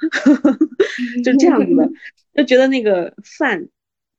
[1.24, 1.90] 就这样子的，
[2.36, 3.66] 就觉得那个饭。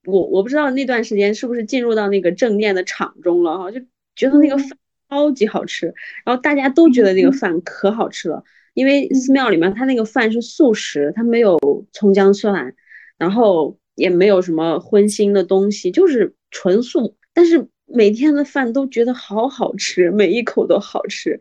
[0.06, 3.80] 我我不知道那段时间是不是进入到那个正念的场中了哈，就
[4.16, 4.70] 觉得那个饭
[5.10, 5.94] 超级好吃，
[6.26, 8.44] 然后大家都觉得那个饭可好吃了，
[8.74, 11.60] 因为寺庙里面它那个饭是素食，它没有
[11.92, 12.74] 葱姜蒜，
[13.18, 21.40] 然后也没有什么荤腥的东西，就是纯素，但是每天的饭都觉得好好吃，每一口都好吃，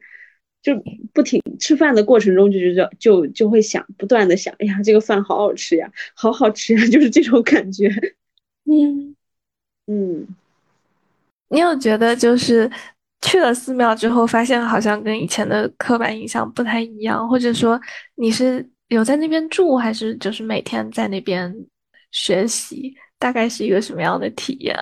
[0.63, 0.75] 就
[1.13, 7.91] 不停吃饭的过程中就觉得就就会想不断的想，哎呀这个饭好好吃呀，好好吃呀， 就是这种感觉。
[8.65, 9.15] 嗯
[9.87, 10.27] 嗯，
[11.49, 12.71] 你有觉得就是
[13.21, 17.81] 去了寺庙之后，发现好像跟以前的刻板印象不太一样，或者说
[18.15, 21.55] 你是有在那边住，还是就是每天在那边
[22.11, 24.75] 学习，大概是一个什么样的体验？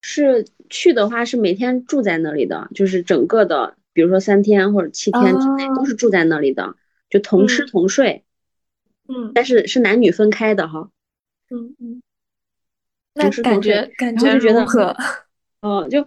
[0.00, 6.74] 是去的话是每天住在那里的，就是整个的，比如说三天或者七天之内都是住在那里的，
[7.10, 8.24] 就同吃同睡。
[9.08, 10.90] 嗯，但是是男女分开的哈。
[11.50, 12.02] 嗯嗯。
[13.18, 14.96] 那感觉感觉就觉得，可，
[15.62, 16.06] 嗯，就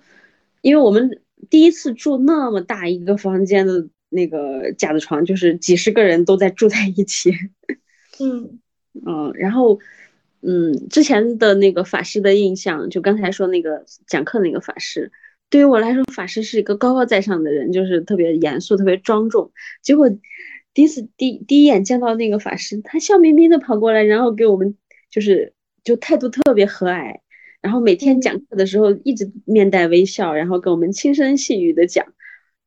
[0.61, 7.31] 因为我们第一次住那么大一个房间的那个架子床，就是几十个人都在住在一起。
[8.21, 8.59] 嗯
[9.05, 9.77] 嗯，然后
[10.41, 15.11] 嗯，之前的那个法师的印象，就刚才说那个讲课那个法师，
[15.49, 19.51] 对于我来说，法师是一个高高在上的人，就是特别严肃、特别庄重。
[19.81, 20.09] 结果
[20.73, 24.77] 第一次第第一眼见到那个法师，他笑眯眯的跑过来，然后给我们
[25.09, 25.53] 就是。
[25.83, 27.19] 就态度特别和蔼，
[27.59, 32.13] 然后每天讲课的时候一直面带微笑，然后跟我们轻声细语的讲，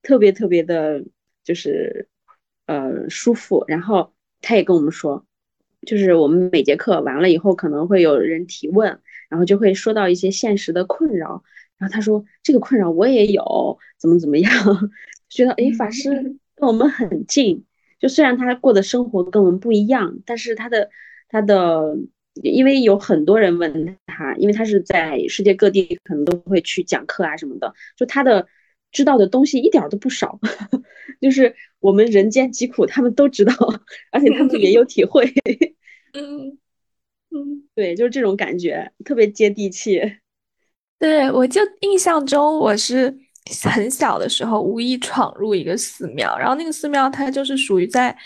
[0.03, 1.05] 特别特别的，
[1.45, 2.09] 就是
[2.67, 3.65] 呃舒服。
[3.69, 5.25] 然后他也跟我们说，
[5.87, 11.45] 就是我们每节课完了以后，可能会有人提问，然后就会说到一些现实的困扰。
[11.79, 14.51] 然后他说这个困扰我也有，怎么怎么样，
[15.29, 16.11] 觉得哎法师
[16.57, 17.65] 跟我们很近。
[18.01, 20.91] 就虽然他过的生活跟我们不一样，但是他的
[21.29, 21.97] 他的。
[22.43, 28.47] 因为有很多人问他，因为他是在世界各地可能都会去讲课啊什么的，就他的
[28.91, 30.39] 知道的东西一点都不少，
[31.21, 33.55] 就是我们人间疾苦他们都知道，
[34.11, 35.33] 而且他们也有体会。
[36.13, 36.59] 嗯
[37.31, 40.01] 嗯，对，就是这种感觉，特别接地气。
[40.99, 43.17] 对，我就印象中我是
[43.63, 48.17] 很小的时候无意闯入一个寺庙，然后那个寺庙它就是属于在。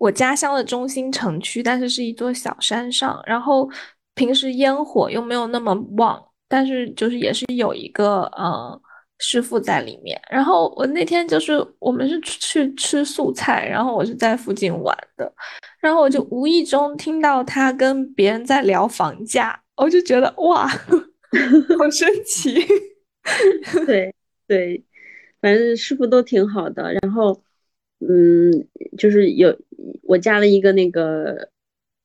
[0.00, 3.68] 我家乡的中心城区，但是是一座小山上，然后
[4.14, 8.80] 平时烟火又没有那么旺，但是就是也是有一个呃
[9.18, 10.18] 师傅在里面。
[10.30, 15.30] 然后我那天就是我们是去吃素菜，然后我是在附近玩的，
[15.80, 20.66] 然后我就无意中听到他跟别人在聊房价，我就觉得哇，
[21.78, 22.54] 好神奇。
[23.84, 24.14] 对
[24.46, 24.82] 对，
[25.42, 27.38] 反正师傅都挺好的，然后。
[28.00, 28.66] 嗯，
[28.98, 29.58] 就是有
[30.02, 31.50] 我加了一个那个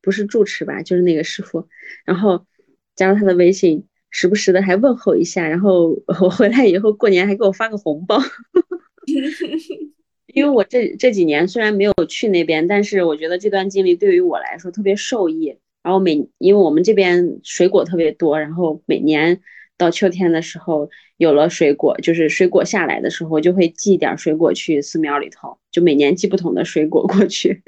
[0.01, 1.67] 不是住持吧，就是那个师傅，
[2.05, 2.45] 然后
[2.95, 5.89] 加了他的微信，时不时的还问候一下，然后
[6.21, 8.19] 我回来以后过年还给我发个红包，
[10.33, 15.57] 因为我这这几年虽然没有去那边，但是我觉得这段经历对于我来说特别受益。
[15.81, 19.41] 然后每因为我们这边水果特别多，然后每年。
[19.77, 27.61] 到秋天的时候，有了水果，就是水果下来的时候，就会寄点水果去寺庙里头，就每年寄不同的水果过去。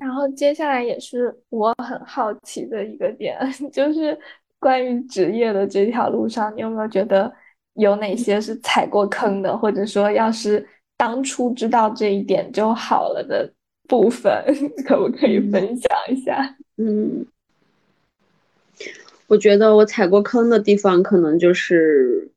[0.00, 3.38] 然后接下来也是我很好奇的一个点，
[3.70, 4.18] 就是
[4.58, 7.30] 关于职业的这条路上，你有没有觉得
[7.74, 10.66] 有哪些是踩过坑的，或者说要是
[10.96, 13.52] 当初知道这一点就好了的
[13.86, 14.42] 部分，
[14.88, 16.56] 可不可以分享一下？
[16.78, 17.26] 嗯。
[19.26, 22.28] 我觉得我踩过坑的地方，可能就是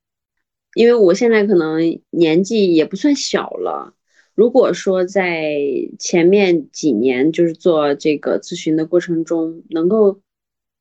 [0.75, 3.93] 因为我现在可能年纪也不算小了。
[4.35, 5.53] 如果说在
[5.99, 10.19] 前面几年，就是做这个咨询的过程中，能够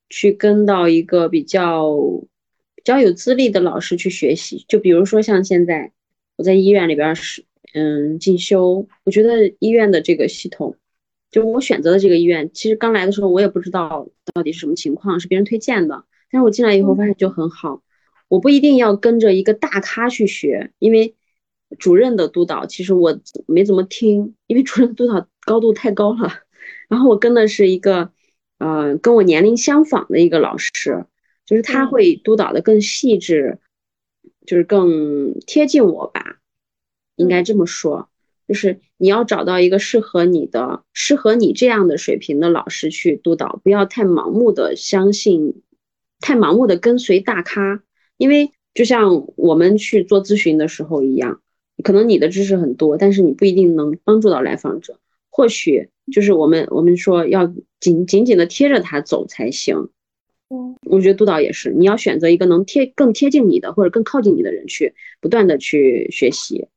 [0.09, 1.95] 去跟到一个比较
[2.75, 5.91] 比较有资历的老师去学习，就比如说像现在
[6.35, 10.75] 我在医院里边是嗯进修，我觉得医院的这个系统。
[11.29, 16.05] 就我选择的这个医院，其实刚来的时候我也不知道到底是什么情况，是别人推荐的。
[16.29, 17.81] 但是我进来以后发现就很好，
[18.33, 21.15] 我不一定要跟着一个大咖去学，因为
[21.77, 26.33] 主任的督导其实我没怎么听，因为主任督导高度太高了。
[26.89, 28.11] 然后我跟的是一个，
[28.57, 31.05] 呃，跟我年龄相仿的一个老师，
[31.45, 33.59] 就是他会督导的更细致，
[34.47, 36.39] 就是更贴近我吧，
[37.15, 38.09] 应该这么说。
[38.47, 45.61] 就是你要找到一个适合你的、适合你这样的水平的老师去督导，不要太盲目的相信，
[46.19, 47.83] 太盲目的跟随大咖。
[48.17, 51.41] 因为就像我们去做咨询的时候一样，
[51.83, 54.99] 可能你的知识很多，但是你不一定能帮助到来访者。
[55.29, 59.89] 或许就是我们我们说要紧紧紧的贴着他走才行。
[60.49, 66.67] 嗯，我觉得督导也是，你要选择一个能贴更贴近你的或者更靠近你的人去不断的去学习，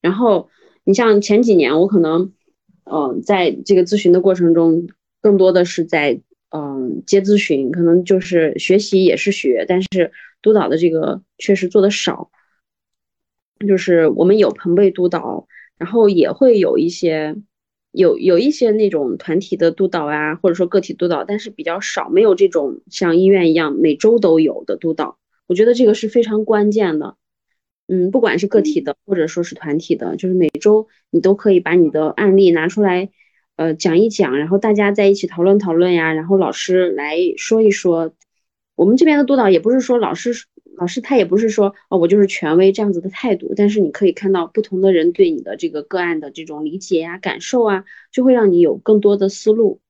[0.00, 0.48] 然后。
[0.84, 2.32] 你像前几年，我可能，
[2.90, 4.88] 嗯，在这个咨询的过程中，
[5.20, 10.10] 更多的是在嗯接咨询，可能就是学习也是学，但是
[10.42, 12.30] 督导的这个确实做的少。
[13.66, 17.34] 就是我们有朋辈督导，然后也会有一些
[17.90, 25.18] 有有一些那种团体的督导啊，或者说个体督导，但是比较少，没有这种像医院一样每周都有的督导。
[25.48, 27.16] 我觉得这个是非常关键的。
[27.88, 33.10] 嗯，不管是个体的，或者说是团体的，就是每周你都可以把你的案例拿出来，
[33.56, 38.14] 呃讲一讲，然后大家在一起讨论讨论呀，然后老师来说一说。
[38.78, 40.32] 我们这边的督导也不是说老师
[40.76, 49.80] 老师他也不是说哦我就是权威这样子的态度，但是你可以看到不同的人对你的这个个案的这种理解呀、感受啊，就会让你有更多的思路。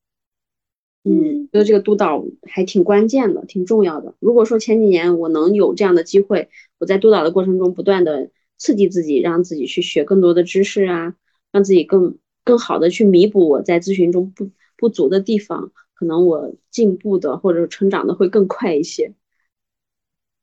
[1.05, 4.15] 嗯，觉得这个督导还挺关键的，挺重要的。
[4.21, 11.15] 如果说前几年我能有这样的机会，我在督导的过程中不断的刺激自己，让自己去学更多的知识啊，
[11.53, 19.13] 让自己更更好的去弥补我在咨询中不不足的地方，可能我进步的或者成长的会更快一些。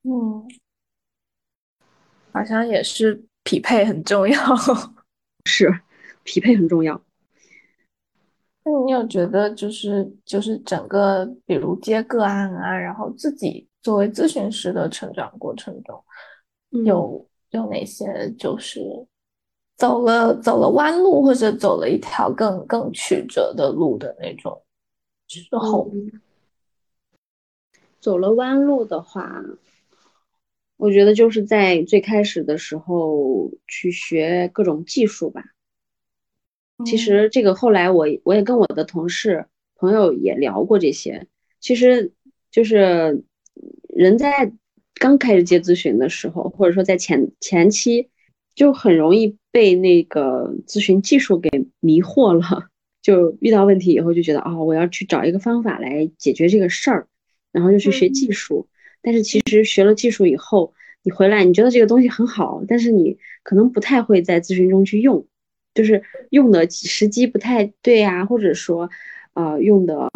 [0.04, 0.46] 嗯，
[2.34, 4.38] 好像也是匹配很重要，
[5.48, 5.74] 是
[6.24, 7.02] 匹配很重要。
[8.66, 16.04] 那你有觉得就是就是整个比如接个案啊，然后自己作为咨询师的成长过程中，
[16.84, 18.82] 有有哪些就是
[19.78, 24.62] 走了走了弯路，或者走了一条更更曲折的路的那种
[25.28, 25.92] 时候？
[28.00, 29.44] 走了弯路的话，
[30.78, 35.44] 我觉得就是在最开始的时候去学各种技术吧。
[36.86, 41.26] 其实这个后来我我也跟我的同事朋友也聊过这些，
[41.60, 42.12] 其实
[42.52, 43.24] 就是
[43.90, 44.54] 人在
[44.94, 48.10] 刚开始接咨询的时候，或者说在前前期，
[48.54, 51.50] 就很容易被那个咨询技术给
[51.80, 52.70] 迷惑了，
[53.06, 57.08] 就遇到问题以后就觉得哦，我要去找一个方法来解决这个事儿，
[57.52, 58.68] 然后就去学技术。
[59.04, 65.28] 但是其实学了技术以后，你回来你觉得这个东西很好，但是你可能不太会在咨询中去用。
[65.76, 66.02] 就是
[66.32, 68.90] 用的时机不太对啊，或者说，
[69.34, 70.10] 呃，用的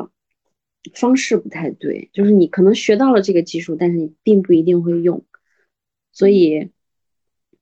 [0.96, 2.10] 方式不太对。
[2.12, 5.24] 就是你可能学到了这个技术，但是你并不一定会用。
[6.12, 6.72] 所以，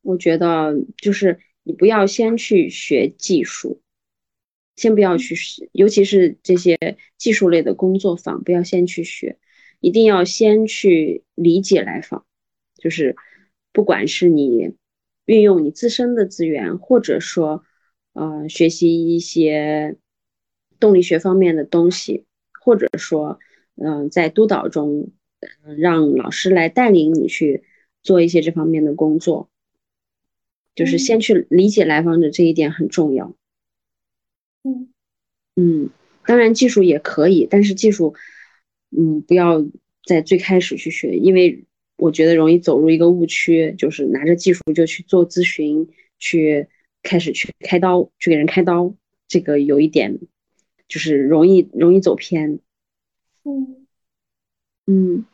[0.02, 3.82] 我觉得就是你不要先去学技术，
[4.78, 9.38] 先不要去学，尤其是这些技术类的工作坊，不要先去学，
[9.82, 12.26] 一定要先去理解来访。
[12.78, 13.18] 就是
[13.74, 14.72] 不管是你
[15.26, 17.66] 运用你自身的资源，或者说。
[18.20, 19.96] 呃，学习一些
[20.80, 22.26] 动力学方面的东西，
[22.60, 23.38] 或者说，
[23.76, 25.12] 嗯，在督导中，
[25.78, 27.64] 让老师来带领你去
[28.02, 29.52] 做一些这方面的工作，
[30.74, 33.36] 就是先去理解来访者这一点很重要。
[34.68, 34.90] 嗯
[35.56, 35.90] 嗯，
[36.26, 38.14] 当然技术也可以，但是技术，
[38.92, 39.66] 嗯，不要
[40.06, 41.66] 在最开始去学，因为
[41.96, 45.90] 我觉得容易走入一个误区，就是拿着技术就去做咨询
[46.20, 46.68] 去。
[47.04, 48.94] 开始去开刀，去给人开刀，
[49.30, 50.20] 这个有一点，
[50.90, 52.60] 就是容易容易走偏。
[53.44, 53.88] 嗯
[54.88, 55.26] 嗯，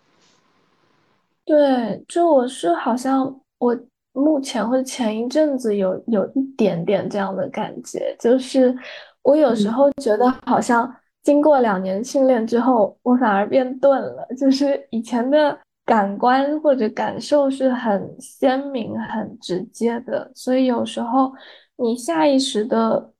[1.45, 3.75] 对，就我是好像我
[4.11, 8.75] 目前或者前一阵子有有一点点这样的感觉，就是
[9.23, 15.57] 我有时候觉得好像经过两年训练之后，我反而变钝了，就是以前的。
[15.85, 21.29] 感官或者感受是很鲜明、很直接的，所以有时候
[21.75, 23.11] 你下意识的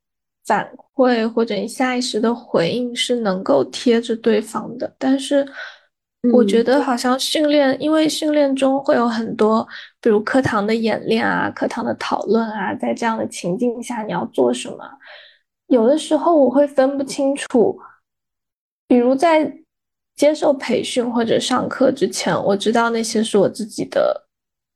[0.46, 4.96] 反馈或者你下意识的回应是能够贴着对方的。
[4.98, 5.46] 但是
[6.32, 9.68] 我觉得好像训练，因为训练中会有很多，
[10.00, 14.90] 比如课堂的演练啊、课堂的讨论啊，在这样的情境下你要做什么，
[15.74, 17.80] 有的时候我会分不清楚，
[18.88, 19.60] 比如在。
[20.16, 24.28] 接受培训或者上课之前，我知道那些是我自己的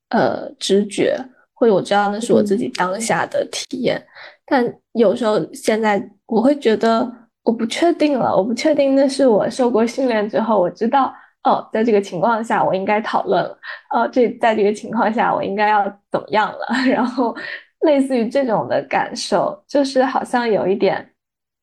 [0.09, 1.15] 呃直觉，
[1.53, 4.03] 或者我知道那是我自己当下的体验。
[4.47, 7.07] 但有时候现在我会觉得
[7.43, 13.55] 我不确定了，我不确定那是我受过训练之后，我知道哦，在这个情况下我应该讨论了，
[13.91, 16.65] 哦，这在这个情况下我应该要怎么样了？
[16.89, 17.35] 然后
[17.81, 21.13] 类似于这种的感受，就是好像有一点，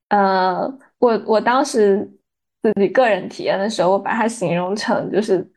[0.09, 0.61] 呃，
[0.99, 2.09] 我我当时。
[2.65, 5.47] 自己个人体验的时候，我把它形容成就是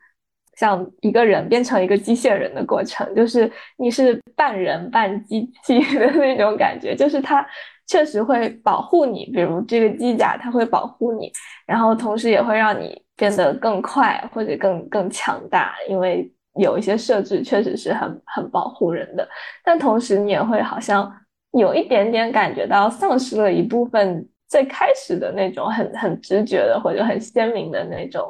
[0.59, 7.43] 像一个人变成一个机械人的过程，就是你是半人半机器 的那种感觉，就是它
[7.87, 11.33] 确实会保护你，比如这个机甲它会保护你，
[11.65, 19.29] 然后同时也会让你变得更快或者更更强大，因为有一些设置确实是很很保护人的，
[19.65, 21.11] 但同时你也会好像
[21.53, 24.29] 有一点点感觉到丧失了一部分。
[24.51, 28.27] 最开始的那种很很直觉的或者很鲜明的那种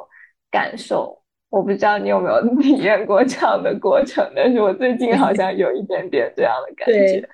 [0.51, 1.17] 感受，
[1.49, 7.25] 我不知道你有没有 体验过这样的过程，但是我最近好像有一点点这样的感觉。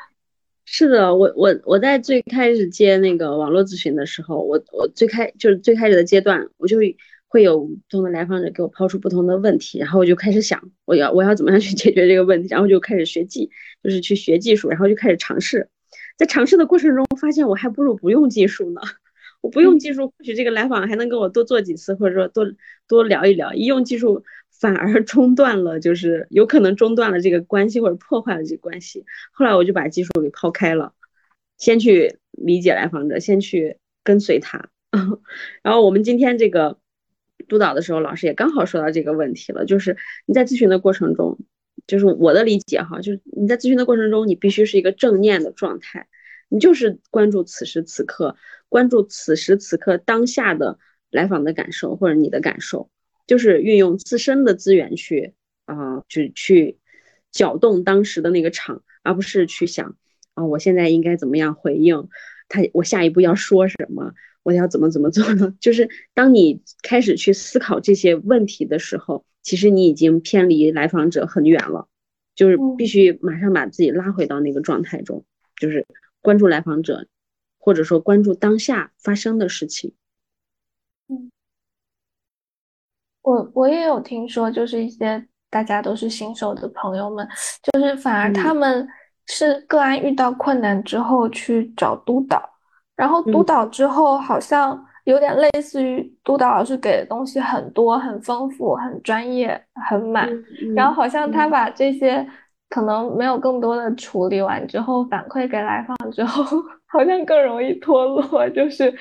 [0.65, 6.77] 是的，我我我在最开始接那个网络咨询的时候，我我最开就是最开始的阶段，我就
[7.35, 13.51] 会有不同的来访者给我抛出不同的问题，然后我就开始想我要我要怎么样去解决这个问题，然后就开始学技，
[13.83, 15.67] 就是去学技术，然后就开始尝试。
[16.15, 18.79] 在尝试的过程中，发现我还不如不用技术呢。
[19.41, 22.49] 我不用技术，或许这个来访还能跟我多做几次，或者说多
[22.87, 23.53] 多聊一聊。
[23.53, 29.03] 一用技术，反而中断了，就是有可能中断了这个关系，或者破坏了这个关系。
[29.33, 30.93] 后来我就把技术给抛开了，
[31.57, 34.69] 先去理解来访者，先去跟随他。
[35.61, 36.77] 然后我们今天这个
[37.47, 41.39] 督导的时候，老师也刚好说到这个问题了，就是你在咨询的过程中，
[41.87, 46.07] 就是我的理解哈，就是你在咨询的过程中，你必须是一个正念的状态。
[46.47, 48.35] 你就是关注此时此刻，
[48.69, 50.77] 关注此时此刻当下的
[51.09, 52.89] 来访的感受或者你的感受，
[53.25, 55.33] 就是运用自身的资源去
[55.65, 56.77] 啊，去去
[57.31, 59.97] 搅动当时的那个场，而不是去想
[60.35, 62.09] 啊，我现在应该怎么样回应
[62.47, 64.13] 他，我下一步要说什么，
[64.45, 65.53] 我要怎么怎么做呢？
[65.59, 71.89] 就是当你开始去思考这些问题的时候，其实你已经偏离来访者很远了，
[72.33, 75.25] 就是必须马上把自己拉回到那个状态中，
[75.59, 75.85] 就是。
[76.21, 77.05] 关注来访者，
[77.59, 79.93] 或者说关注当下发生的事情。
[81.07, 81.29] 嗯，
[83.21, 87.27] 我我也有听说，就是一些大家都是新手的朋友们，
[87.61, 88.87] 就是反而他们
[89.27, 92.54] 是个案遇到困难之后去找督导，
[92.95, 100.29] 然后督导之后好像有点类似于督导老师给的东西很多、很丰富、很专业、很满，
[100.75, 102.27] 然后好像他把这些。
[102.67, 106.43] 可能没有更多的处理完之后反馈给来访之后，
[106.87, 108.49] 好像更容易脱落。
[108.49, 108.93] 就是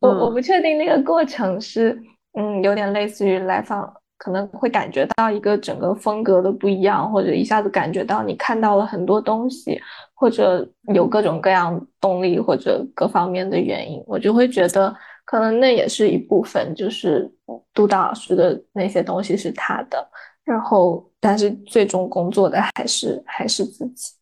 [0.00, 1.96] 我我不确定那个过程是，
[2.36, 9.80] 嗯，有点类似于来访可能会感觉到一个整个风格的不一样，或者一下子感觉到你看到了很多东西，
[10.14, 10.64] 或者
[10.94, 14.94] 有各种各样动力或者各方面的原因，我就会觉得
[15.24, 17.28] 可能那也是一部分，就是
[17.74, 20.08] 督导老师的那些东西是他的。
[20.44, 24.12] 然后，但是最终工作的还是还是自己。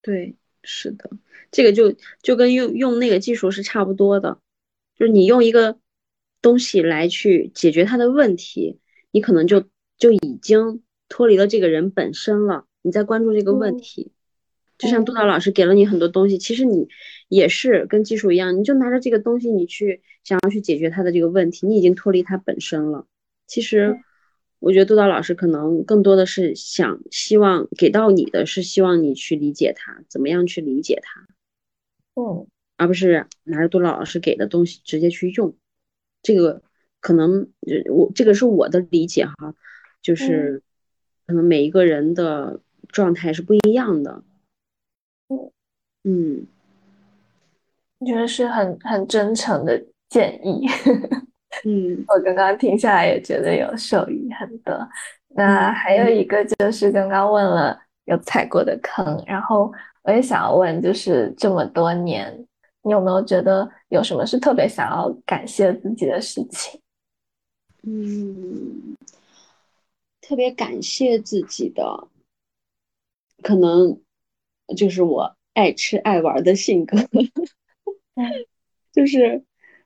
[0.00, 1.10] 对，是的，
[1.50, 4.38] 这个就就跟用用那个技术是差不多的，
[4.98, 5.76] 就是你用一个
[6.40, 8.80] 东西来去解决他的问题，
[9.16, 9.64] 你可能就
[9.96, 12.66] 就已经脱离了这个人本身了。
[12.82, 14.12] 你在关注这个问题，
[14.76, 16.86] 就像督导老师给了你很多东西，其实你
[17.28, 23.06] 也是跟技术一样，你就拿着这个东西，你去想要去解决他的这个问题，你已经脱离他本身了。
[23.46, 23.98] 其实。
[24.58, 31.28] 我觉得督导老师可能更多的是想希望给到你的是希望你去理解他，怎么样去理解他，
[32.14, 32.46] 嗯，
[32.78, 35.54] 而不是拿着督导老师给的东西直接去用。
[36.22, 36.62] 这个
[37.06, 37.46] 可能
[37.88, 39.54] 我这个是我的理解哈，
[40.02, 40.60] 就是
[41.24, 44.24] 可能每一个人的状态是不一样的。
[45.28, 45.52] 嗯
[46.02, 46.46] 嗯，
[48.00, 50.66] 我觉得是很很真诚的建议。
[51.64, 54.76] 嗯， 我刚刚听下来也觉得有受益很多。
[55.28, 62.36] 那还有一个就是刚刚问了有踩过的坑，然后我也想要问，就是这么多年，
[62.82, 66.80] 你有没有觉得有什么是特别想要感谢自己的事情？
[67.86, 68.96] 嗯，
[70.20, 72.08] 特别感谢自己的，
[73.42, 74.00] 可能
[74.76, 76.96] 就是我爱吃爱玩的性格，
[78.92, 79.42] 就是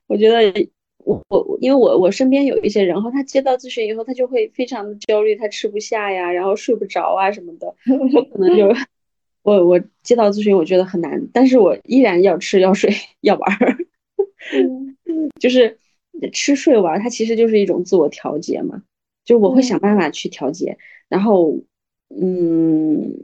[0.06, 0.68] 我觉得。
[1.02, 7.74] 我我因为我我身边有一些人然后，他接到咨询以后，他就会非常的焦虑，他吃不下呀，然后睡不着啊什么的。
[8.14, 8.68] 我可能就
[9.42, 13.78] 我我接到咨询，我觉得很难，但是我依然要吃要睡 要玩儿，
[15.40, 15.78] 就是
[16.32, 18.82] 吃睡玩，它其实就是一种自我调节嘛。
[19.24, 20.76] 就我会想办法去调节，
[21.08, 21.60] 然后
[22.08, 23.14] 嗯，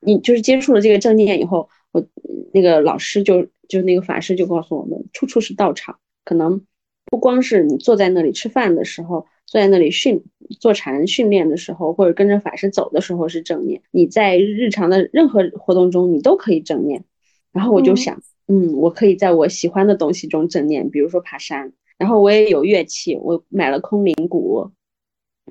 [0.00, 2.06] 你就是接触了这个正念以后，我
[2.52, 6.62] 那个老师就就那个法师就告诉我们，处处是道场，可能。
[7.08, 10.24] 不光是你坐在那里吃饭的时候，坐在那里训
[10.58, 13.80] 坐禅训练的时候，或者跟着法师走的时候是正念。
[13.92, 17.04] 你在日常的任何活动中，你都可以正念。
[17.52, 21.72] 然后我就想，嗯，我可以在我喜欢的东西中正念，比如说爬山。
[21.98, 24.72] 然后我也有乐器，我买了空灵鼓，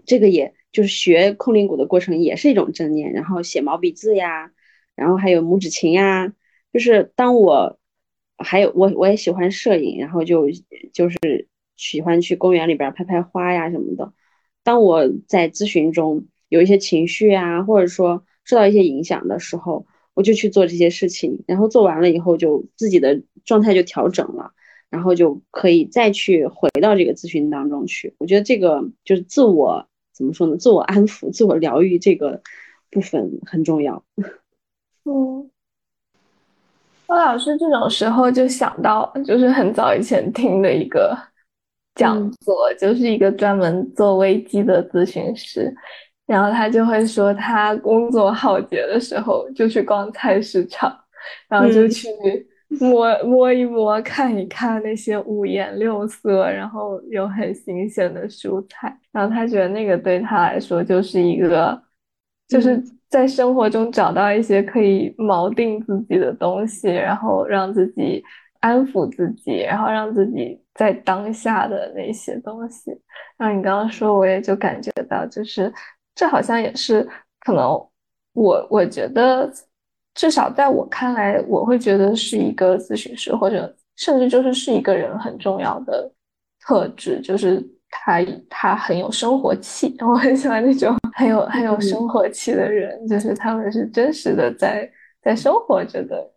[0.06, 3.12] 这个也就是学空灵鼓的过程也是一种正念。
[3.14, 4.52] 然后写毛笔字呀，
[4.96, 6.34] 然后还有拇指琴呀，
[6.74, 7.80] 就是当我。
[8.38, 10.50] 还有我我也喜欢摄影，然后就
[10.92, 11.48] 就是
[11.78, 14.12] 喜欢去公园里边拍拍花呀什么的。
[14.62, 24.52] 当我在咨询中有一些情绪啊，或者说受到一些影响的时候，我就去做这些事情，然后做完了以后，就自己的状态就调整了，
[24.96, 28.16] 然后就可以再去回到这个咨询当中去。
[28.18, 30.56] 我觉得这个就是自我怎么说呢？
[30.56, 32.42] 自我安抚、自我疗愈这个
[32.90, 34.02] 部分很重要。
[35.04, 35.50] 嗯。
[37.08, 41.16] 高老师这种时候就想到，就是很早以前听的一个
[41.94, 45.72] 讲座，就是一个专门做危机的咨询师，
[46.26, 50.98] 然后他就会说，他工作浩劫的时候就去逛菜市场，
[51.48, 52.08] 然后就去
[52.68, 61.80] 摸摸一摸，看一看那些五颜六色，然后又很新鲜的蔬菜，然后他觉得那个对他来说就是一个，
[62.48, 68.24] 就是在生活中找到一些可以锚定自己的东西，然后让自己
[68.60, 72.92] 安抚自己，然后让自己在当下的那些东西。
[73.38, 75.72] 然后你刚刚说，我也就感觉到，就是
[76.16, 77.08] 这好像也是
[77.40, 77.70] 可能
[78.34, 79.50] 我我觉得。
[80.16, 86.10] 至少在我看来，我会觉得是一个咨询师，或者甚至就是是一个人很重要的
[86.62, 89.94] 特质，就是他他很有生活气。
[90.00, 94.90] 我很喜欢那种很有很有生活气的人，就是他们是真实的在
[95.22, 96.32] 在生活着的。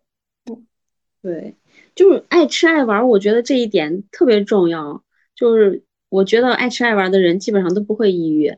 [1.21, 1.55] 对，
[1.95, 5.01] 就是爱吃爱玩，我觉得这一点特别重要。
[5.33, 8.53] 就是我觉得爱吃爱玩的人基本上都不会抑郁。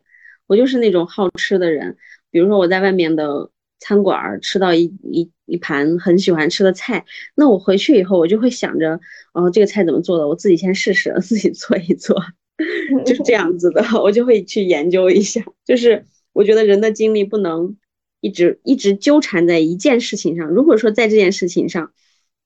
[0.47, 1.95] 我就是那种好吃的人，
[2.31, 3.51] 比如说我在外面的。
[3.81, 7.03] 餐馆吃到一一一盘很喜欢吃的菜，
[7.35, 8.99] 那我回去以后我就会想着，
[9.33, 10.27] 哦，这个菜怎么做的？
[10.27, 12.15] 我自己先试试， 自己做一做，
[13.05, 13.83] 就是这样子的。
[13.99, 15.43] 我就会去研究一下。
[15.65, 17.75] 就是我觉得人的精力不能
[18.19, 20.47] 一直一直纠缠在一件事情上。
[20.47, 21.91] 如果说在这件事情上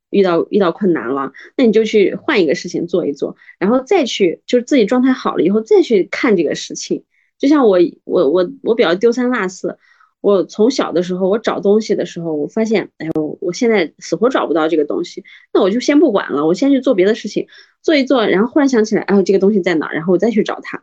[0.10, 7.04] 遇到遇到困难了，那你就去换一个事情做一做，然后再去就是自己状态好了以后再去看这个事情。
[7.38, 9.78] 就像我我我我比较丢三落四。
[10.26, 15.24] 我从小的时候，我找东西的时候，我发现，哎呦，我现在死活找不到这个东西，
[15.54, 17.48] 那我就先不管了，我先去做别的事情，
[17.84, 20.80] 做一做，然后忽然想起来，哎呦，这个东西在哪儿，然后我再去找它。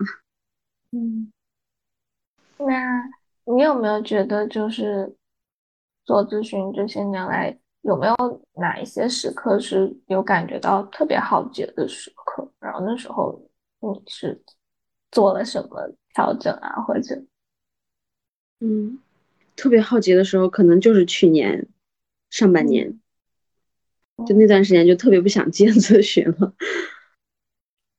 [0.93, 1.33] 嗯，
[2.59, 3.03] 那
[3.53, 5.13] 你有没有觉得，就是
[6.05, 8.15] 做咨询这些年来，有没有
[8.55, 12.49] 哪一些时刻是有感觉到特别好解的时刻？
[12.61, 13.43] 然后那时候
[13.81, 14.41] 你是
[15.11, 17.21] 做了什么调整啊，或者，
[18.61, 19.01] 嗯。
[19.57, 21.67] 特别好奇的时候，可能就是去年
[22.31, 22.99] 上半年，
[24.27, 26.55] 就那段时间就特别不想接 咨询了，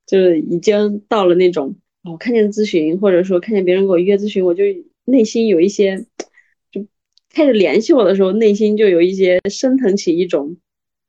[0.06, 4.64] 就是已经到了那种，我看见咨询或者说看见别人给我约咨询，我就
[5.04, 6.06] 内心有一些，
[6.70, 6.86] 就
[7.30, 10.56] 开始联系我的时候，内心就有一些升腾起一种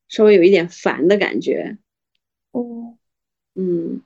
[0.08, 1.78] 稍微有一点烦的感觉。
[2.52, 2.98] 哦
[3.56, 4.02] 嗯。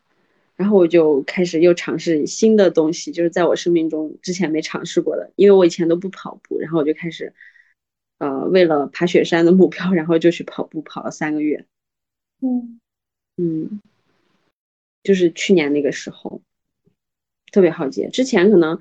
[0.59, 7.33] 然后我就开始又尝试新的东西，就是在我生命中之前没尝试过的，因为我以前都不跑步，然后我就开始，
[8.17, 11.65] 呃，为了爬雪山的目标，然后就去跑步，跑了三个月。
[12.41, 12.81] 嗯
[13.37, 13.79] 嗯，
[15.01, 16.41] 就是去年那个时候，
[17.53, 18.09] 特别好接。
[18.09, 18.79] 之前可能，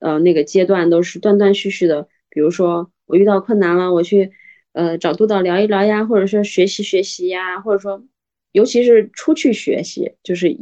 [0.00, 4.32] 呃，那个阶段都是断断续续的，比如说我遇到困难了，我去，
[4.72, 8.04] 呃，找督导聊一聊呀，或者说学习学习呀，或者说，
[8.50, 10.58] 尤其是出去学习，就是。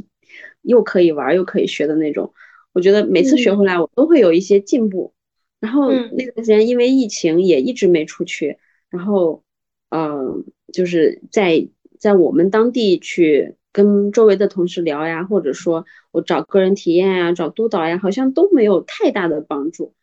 [0.63, 2.33] 又可以玩又可以学的那种，
[2.73, 5.13] 我觉得每次学回来我都会有一些进步。
[5.61, 8.59] 然后那段时间因为疫情也一直没出去，
[8.91, 9.45] 然后，
[9.91, 11.69] 嗯，就是在
[12.01, 19.95] 在我们当地去跟周围的同事聊呀，或者说我找个人体验呀，找督导呀，好像都没有太大的帮助，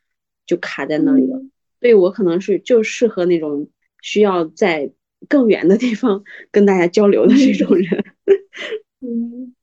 [0.45, 1.41] 就卡在那里了。
[1.81, 3.68] 所以我可能是就适合那种
[4.02, 4.91] 需要在
[5.27, 8.06] 更远的地方跟大家交流的这种人。
[9.02, 9.53] 嗯。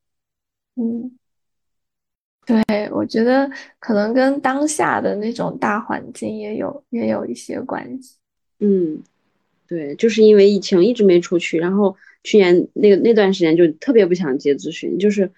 [0.79, 1.17] 嗯，
[2.45, 3.49] 对，我觉得
[3.79, 8.17] 可能跟当下的那种大环境也有也有一些关系。
[8.59, 9.01] 嗯，
[9.67, 15.31] 对，就是因为疫情一直没出去，然后去年那个那段时间就特别不想接咨询，就是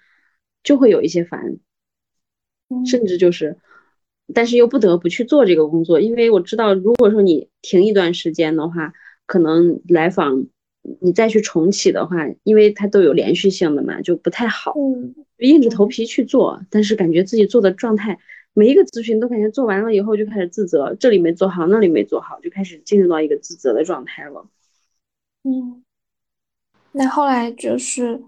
[0.62, 1.56] 就会有一些烦，
[2.84, 3.56] 甚至就是，
[4.34, 8.92] 但是又不得不去做这个工作，因为我知道，如果说你停一段时间的话，
[9.24, 10.46] 可能来访。
[11.00, 14.72] 你再去重启的话，因为它都有连续性的嘛，就不太好。
[14.76, 18.18] 嗯，硬着头皮去做，但是感觉自己做的状态，
[18.54, 24.46] 每一个咨询都感觉做完了以后就开始自责，这里没做好，那里没做好，就开始进入到一个自责的状态了。
[25.44, 25.84] 嗯，
[26.92, 28.20] 那后来就是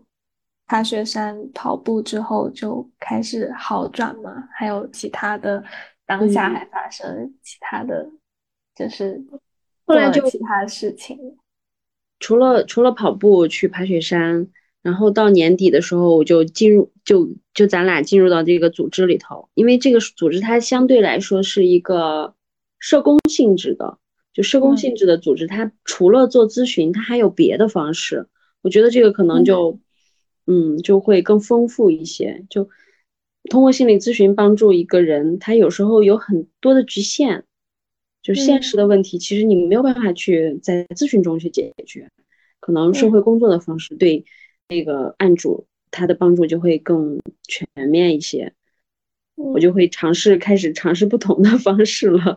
[0.67, 4.49] 爬雪山、跑步之后就开始好转吗？
[4.53, 5.63] 还有其他的
[6.07, 8.11] 当下还发生其他的，
[8.75, 9.23] 就是
[9.85, 11.19] 后来就其他事情。
[12.23, 14.47] 除了除了跑步去爬雪山，
[14.81, 22.35] 然后到年底的时候我就进入就就咱俩进入到这个组织里头，因为这个组织它相对来说是一个
[22.79, 23.99] 社工性质的，
[24.33, 28.29] 就社工性质的组织，它除了做咨询，它还有别的方式。
[28.63, 29.81] 我觉得这个可能就
[30.47, 32.69] 嗯就会更丰富一些，就
[33.51, 37.45] 通过心理咨询帮助一个人，他有时候有很多的局限。
[38.23, 42.09] 就现实的问题，其实你没有办法去在咨询中去解决，
[42.61, 44.25] 可能社会工作的方式对
[44.69, 48.53] 那个案主他的帮助就会更全面一些。
[49.35, 52.37] 我就会尝试开始尝试不同的 方式了。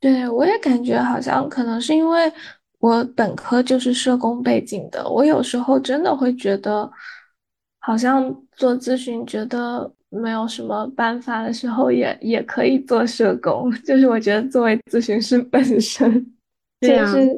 [0.00, 2.30] 对我也感觉好像可能是因为
[2.80, 6.90] 我本科就是社工背景的，我有时候真的会觉得，
[7.78, 13.70] 好像做咨询觉得没有什么办法的时候，也也可以做社工。
[13.84, 16.10] 就是我觉得作为咨询师本身，
[16.80, 17.28] 就是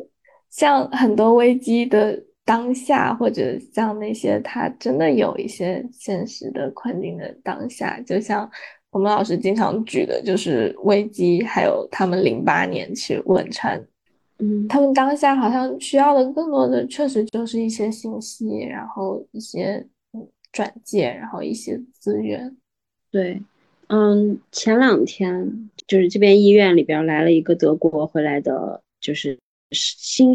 [0.51, 8.48] 像很多危机的当下，或者像那些他真的有一些现实的困境的当下，就像
[8.90, 13.80] 我们老师经常举的，就是危机，还有他们零八年去汶川。
[14.38, 19.86] 嗯，他们当下好像需要的更多的，确实就是一些信息，然后一些
[20.51, 22.56] 转介，然后一些资源。
[23.11, 23.43] 对，
[23.89, 29.39] 嗯，前两天就是这边医院里边来了一个德国回来的，就是
[29.73, 30.32] 新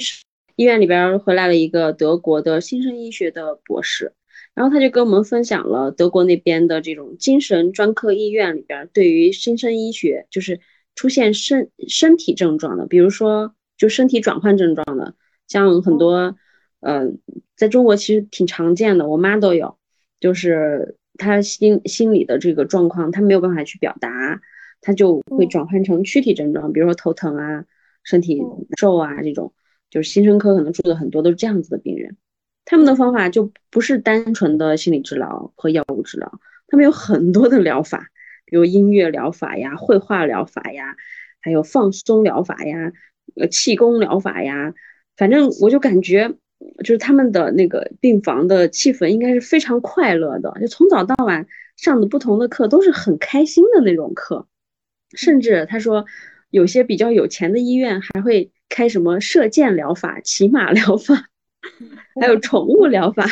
[0.56, 4.14] 医院里边回来了一个德国的新生医学的博士，
[4.54, 10.60] 然后他就跟我们分享了德国那边的这种精神专科医院里边对于新生医学，就是
[10.96, 13.54] 出现身身体症状的，比如说。
[13.78, 15.16] 就身体转换症状的，
[15.50, 16.38] 像很多，
[16.80, 17.12] 呃，
[17.58, 19.78] 在中国其实挺常见的，我妈都有，
[20.22, 24.42] 就是她心心理的这个状况，他没有办法去表达，
[24.82, 27.66] 他就会转换成躯体症状，比如说头疼啊、
[28.04, 28.42] 身体
[28.78, 29.54] 皱啊这种，
[29.90, 32.18] 就是新生科可能住的很多都是这样子的病人，
[32.66, 38.10] 他们的方法就不是单纯的心理治疗和药物治疗，他们有很多的疗法，
[38.46, 40.96] 比如音乐疗法呀、绘画疗法呀，
[41.40, 42.94] 还有放松疗法呀。
[43.36, 44.76] 呃，气功疗法呀，
[45.18, 46.36] 反正我就感觉，
[46.80, 51.48] 就是他们的那个病房的气氛应该是非常快乐的，就从早到晚
[51.78, 54.48] 上的不同的课都是很开心的那种课，
[55.14, 56.06] 甚至他说
[56.50, 61.30] 有些比较有钱的医院还会开什么射箭疗法、骑马疗法，
[62.20, 63.26] 还有宠物疗法。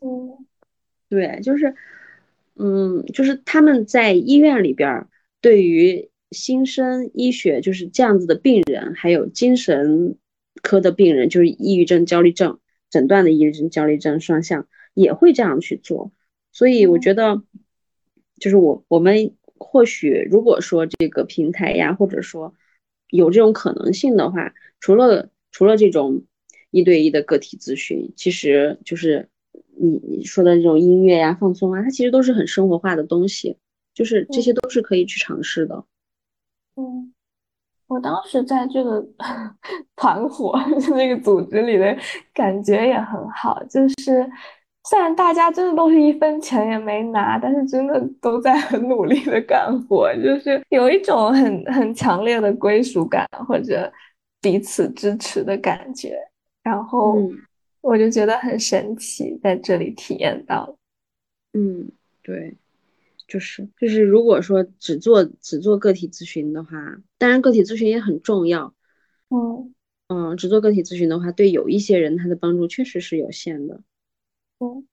[0.00, 0.46] 嗯，
[1.08, 1.74] 对，就是，
[2.56, 5.06] 嗯，就是他们在医院里边
[5.40, 6.08] 对于。
[6.34, 10.16] 新生医学就是这样子的病人，还有精神
[10.62, 12.58] 科的病人，就是抑郁症、焦虑症
[12.92, 16.12] 诊断的抑郁症、焦虑症双向也会这样去做。
[16.52, 17.42] 所以我觉得，
[18.38, 22.54] 就是我我们或许如果说这个平台呀，或者说
[23.08, 26.24] 有这种可能性的话，除了除了这种
[26.70, 29.28] 一对一的个体咨询，其实就是
[29.76, 33.56] 你你说的这种音乐呀、放松啊，它其实都是很生活化的东西，
[33.94, 35.84] 就是这些都是可以去尝试的。
[36.76, 37.11] 嗯，
[37.92, 39.04] 我当时在这个
[39.94, 40.58] 团伙
[40.96, 41.94] 那个组织里的
[42.32, 44.30] 感觉也很好，就是
[44.88, 53.92] 虽然大家真的都是一分钱也没拿，但是真的都在很努力的干活，就是有一种很很强烈的归属感或者
[54.40, 56.16] 彼此支持的感觉，
[56.62, 57.18] 然后
[57.82, 60.74] 我就觉得很神奇，在这里体验到。
[61.52, 61.90] 嗯，
[62.22, 62.56] 对。
[63.32, 66.70] 就是就是，如果说只做只做个体咨询的话，
[67.16, 68.74] 当然个体咨询也很重要。
[69.30, 69.74] 嗯
[70.08, 73.80] 嗯，只做个体咨询的话，对有一些人他的帮助确实是有限的。
[74.58, 74.86] 嗯，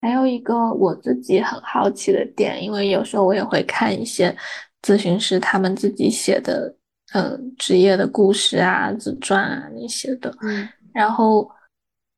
[0.00, 4.34] 还有一个我自己很好奇的点，因为有时候我也会看一些
[4.80, 6.74] 咨询师他们自己写的，
[7.12, 11.46] 呃，职业的故事啊、自传啊那些的，嗯，然后。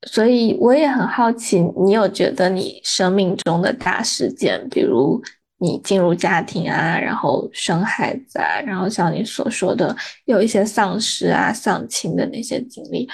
[0.08, 5.22] 所以我也很好奇，你有觉得你生命中的大事件，比如
[5.58, 13.08] 你进入家庭啊，然后生孩子啊，然后像你所说的有一些丧失啊、丧亲的那些经历，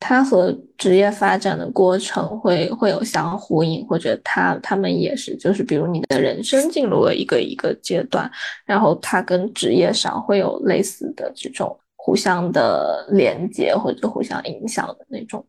[0.00, 8.30] 它和职业发展的过程会会有相呼应，或者它他们也是，就是比如你的人生进入了一个一个阶段，
[8.64, 15.44] 然后它跟职业上会有类似的这种互相的连接或者互相影响的那种。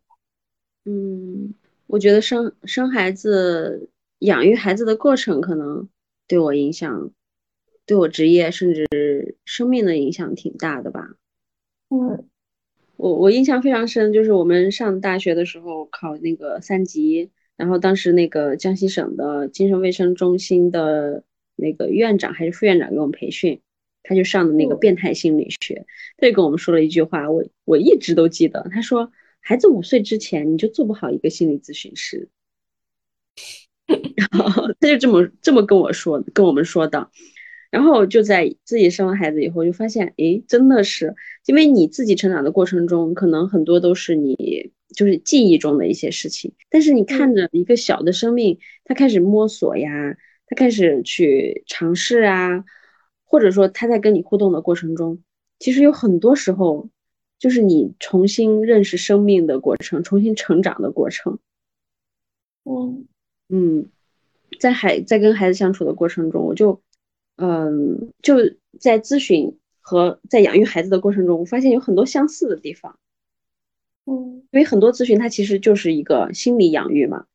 [0.85, 1.53] 嗯，
[1.87, 3.89] 我觉得生生孩子、
[4.19, 5.87] 养育孩子的过程可能
[6.27, 7.11] 对我影响，
[7.85, 11.15] 对我职业甚至生命的影响挺大的吧。
[11.89, 12.27] 嗯，
[12.97, 21.23] 我我印象非常深，就是我们上大学的时候考那个三级，然后当时那个江西省的精神卫生中心的
[21.55, 23.61] 那个院长还是副院长给我们培训，
[24.03, 25.85] 他就上的那个变态心理学，
[26.17, 29.09] 他就跟我们说了一句话，我我一直都记得，他说。
[29.45, 32.29] 孩子五岁之前，你就做不好一个心理咨询师。
[34.15, 37.11] 然后他就这么这么跟我说，跟我们说的。
[37.69, 41.13] 然后就在自己生完孩子以后，就发现，哎，真的是，
[41.45, 46.53] 因为你自己成长的过程中，可能很多都是你就是记忆中的一些事情。
[46.69, 50.15] 但是你看着一个小的生命，他开始摸索呀，
[50.47, 52.63] 他开始去尝试啊，
[53.25, 55.19] 或者说他在跟你互动的过程中，
[55.59, 56.89] 其实有很多时候。
[57.43, 61.39] 就是你重新认识生命的过程，重新成长的过程。
[62.63, 63.05] 嗯
[63.49, 63.89] 嗯，
[64.61, 66.81] 在孩在跟孩子相处的过程中，我就
[67.35, 68.37] 嗯就
[68.79, 72.97] 在咨询和在养育孩子的过程中，我发现有很多相似的地方。
[74.05, 77.25] 嗯，因为很多咨询它其实就是一个心理养育嘛，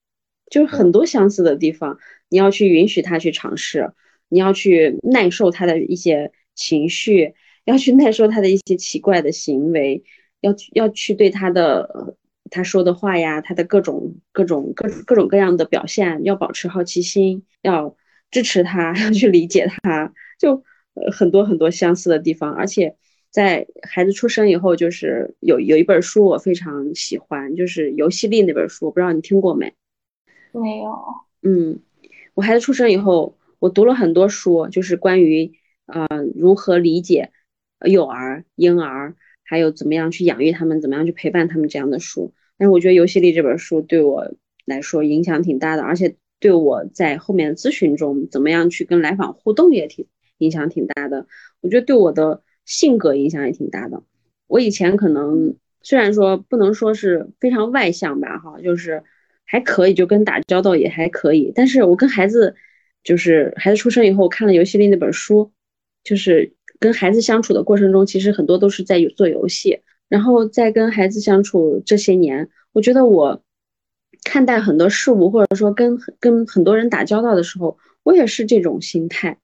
[0.51, 1.98] 就是很多相似的地方，
[2.30, 3.93] 你要去允许他去尝试，
[4.30, 7.35] 你要去耐受他的一些情绪，
[7.68, 10.02] 要去耐受他的一些奇怪的行为，
[10.40, 12.16] 要去要去对他的
[12.50, 17.94] 他说的话呀，他的各种各种各各种各样的表现，要保持好奇心，要
[18.30, 20.62] 支持他， 要去理解他，就
[20.94, 22.96] 呃很多很多相似的地方，而且。
[23.30, 29.74] 在孩子出生以后，就是有有一本书我非常喜欢，就是《游戏力》那本书，我不知道你听过没？
[30.50, 30.90] 没有。
[31.42, 31.78] 嗯，
[32.32, 35.52] 我孩子出生以后，我读了很多书，就是关于
[35.84, 37.30] 呃如何理解
[37.86, 39.14] 幼儿、婴儿，
[39.44, 42.32] 还有怎么样去养育他们，怎么样去陪伴他们这样的书。
[42.56, 44.34] 但是我觉得《游戏力》这本书对我
[44.64, 50.06] 来说影响挺大的，而且对我在后面咨询中怎么样去跟来访互动也挺
[50.38, 51.26] 影响挺大的。
[51.60, 52.42] 我觉得对我的。
[52.68, 54.02] 性格影响也挺大的。
[54.46, 59.02] 我以前可能虽然说不能说是非常外向吧，哈，就是
[59.46, 61.50] 还可以，就跟打交道也还可以。
[61.55, 62.55] 但是我跟孩子，
[63.02, 65.50] 就是孩子出生以后看了游戏里那本书，
[66.05, 69.80] 就是跟孩子相处的过程中，其实很多都是在做游戏。
[70.09, 73.42] 然后在跟孩子相处这些年，我觉得我
[74.24, 79.38] 看待很多事物，或者说跟跟很多人打交道的时候，我也是这种心态，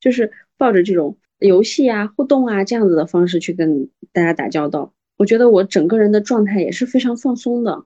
[0.00, 1.16] 就是抱着这种。
[1.40, 7.84] 游戏啊，互动啊，这样子的方式去跟大家打交道，我觉得我整个人的状态也是非常放松的，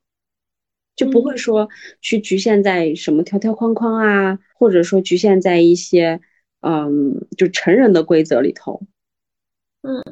[0.94, 1.68] 就不会说
[2.00, 6.20] 去局限在什么条条框框啊，或者说局限在一些
[6.60, 8.80] 嗯，就成人的规则里头。
[9.82, 10.02] 嗯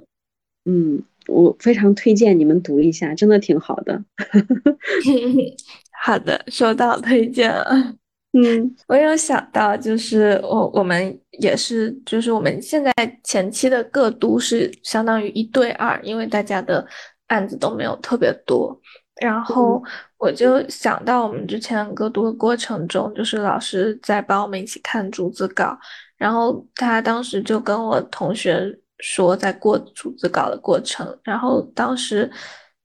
[0.65, 4.03] 嗯，我非常推荐你们读一下，真的挺好的。
[6.03, 7.95] 好的，收到推荐了。
[8.33, 12.93] 嗯，我有想到，就是我我们也是，就是我们现在
[13.25, 16.87] 前期的各读是相当于一对二，因为大家的
[17.29, 18.79] 案子都没有特别多。
[19.23, 19.83] 然后
[20.19, 25.79] 我就想到我们之前各读的过程中，就是老师在帮我们一起看逐字稿，
[26.17, 32.31] 然后他当时就跟我同学说，在过逐字稿的过程，然后当时，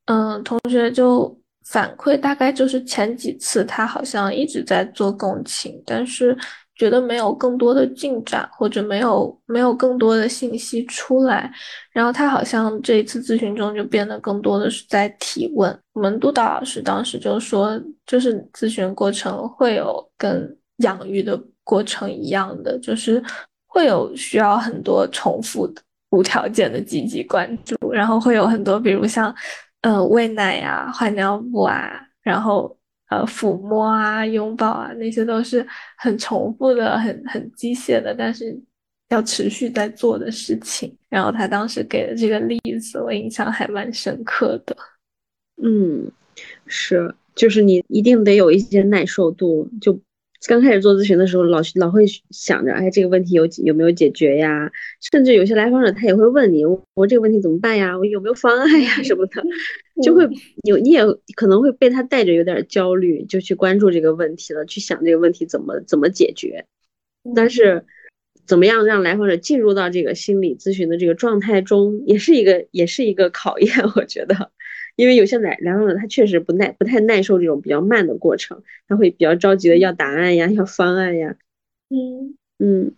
[0.05, 1.37] 嗯，同学就。
[1.63, 6.37] 反馈大概就是前几次他好像一直在做共情，但是
[6.75, 11.49] 觉得没有更多的进展，或者没有没有更多的信息出来。
[11.93, 15.79] 然后他好像这一次咨询中就变得更多的是在提问。
[15.93, 23.23] 我们督导老师当时就说，就是咨询过程会有跟养育的过程一样的，就是
[23.67, 25.81] 会有需要很多重复的
[26.11, 29.33] 无条件的积极关注，然后会有很多比如像。
[29.83, 32.77] 嗯，喂奶呀，换尿布啊，然后
[33.09, 35.67] 呃，抚摸啊，拥抱啊，那些都是
[35.97, 38.55] 很重复的、很很机械的，但是
[39.09, 40.95] 要持续在做的事情。
[41.09, 44.77] 然后他当时给的这个例子，我印象还蛮深刻的。
[45.63, 46.11] 嗯，
[46.67, 49.99] 是，就是你一定得有一些耐受度，就。
[50.47, 54.71] 刚开始做咨询的时候，老老会想着，哎，这个问题有有没有解决呀？
[55.11, 56.63] 甚至有些来访者他也会问你，
[56.95, 57.97] 我这个问题怎么办呀？
[57.97, 59.43] 我有没有方案呀什么的，
[60.03, 60.27] 就会
[60.63, 61.01] 有你也
[61.35, 66.65] 可能会被他带着有点焦虑，就去关注这个问题了，去想这个问题怎么怎么解决。
[67.35, 67.85] 但是，
[68.47, 74.51] 怎么样让来访者进入到这个心理咨询的这个状态中，也是一个也是一个考验，我觉得。
[75.01, 81.37] 因为有些来来访者他确实不耐不太耐受这种比较慢的过程，他会比较着急的要答案呀，要方案呀。
[81.89, 82.95] 嗯嗯。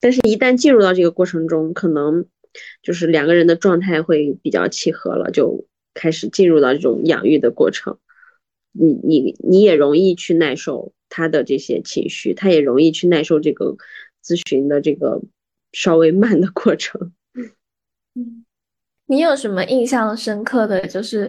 [0.00, 2.24] 但是，一旦进入到这个过程中，可能
[2.82, 7.98] 就是两个人的状态会比较契合了，就开始进入到这种养育的过程。
[8.72, 13.76] 你你你也容易去耐受他的这些情绪，他也容易去耐受这个
[14.24, 15.20] 咨询的这个
[15.72, 17.12] 稍微慢的过程。
[18.14, 18.46] 嗯。
[19.10, 21.28] 你有什么印象深刻的就是，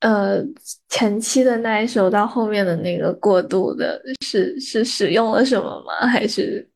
[0.00, 0.44] 呃，
[0.90, 6.06] 前期的那一首到后面的那个过渡的，是是使用了什么吗？
[6.06, 6.68] 还是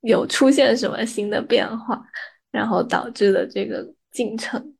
[0.00, 2.02] 有出现什么新的变化，
[2.50, 4.74] 然后导致的这个进程？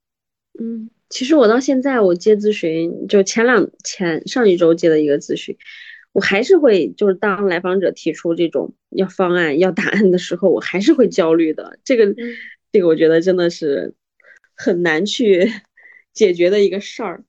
[0.59, 5.55] 嗯，其实我到现在我接咨询，就前两前上一周接的一个咨询，
[6.13, 11.79] 我还是会就是当来访者提出这种要方案要答案的时候，我还是会焦虑的。
[11.85, 12.07] 这个
[12.73, 13.93] 这个，我觉得真的是。
[14.55, 15.51] 很难去
[16.13, 17.25] 解决的一个事儿，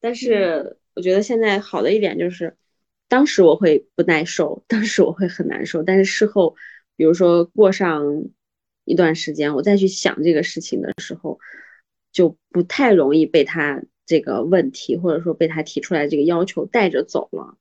[0.00, 2.56] 但是我觉得现在好的一点就是，
[3.08, 6.54] 当时我会不耐受，当时我会很难受，但是事后，
[6.96, 8.24] 比如说过上
[8.84, 11.38] 一段时间，我再去想这个事情的时候，
[12.12, 17.56] 就不太容易被他这个问题或者说被他提出来这个要求带着走了。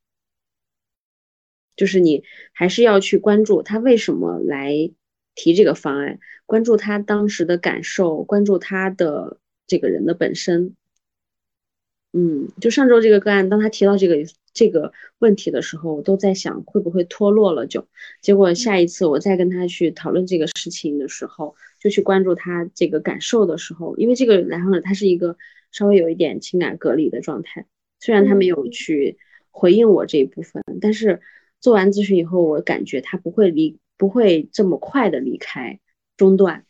[1.75, 4.91] 就是你还是要去关注他为什么来。
[5.39, 9.37] 提这个方案，关注他当时的感受，关注他的
[9.67, 10.75] 这个人的本身。
[12.11, 14.17] 嗯，就上周这个个案，当他提到这个
[14.53, 17.87] 这个问题的时候，我都在想会不会脱落了，就
[18.21, 25.37] 结果下一次我再跟他去讨论这个事情的时候，就去关注他这个感受的时候，因为这个来访者他是一个
[25.71, 27.65] 稍微有一点情感隔离的状态，
[28.01, 29.17] 虽然他没有去
[29.51, 31.21] 回应我这一部分，但是
[31.61, 35.79] 做完咨询以后，我感觉他不会离不会这么快的离开
[36.17, 36.65] 中断，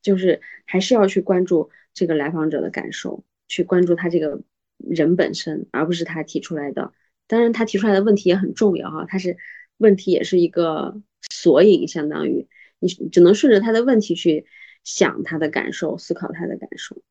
[0.00, 4.40] 就是还是要去关注这个来访者的感受，去关注他这个。
[4.78, 6.92] 人本身，而不是他提出来的。
[7.26, 9.36] 当然，他提出来的问题也很重要哈，他是
[9.78, 11.02] 问题也是一个
[11.32, 12.46] 索引，相当于
[12.78, 14.46] 你只能顺着他的问题去
[14.84, 17.02] 想他的感受，思考他的感受。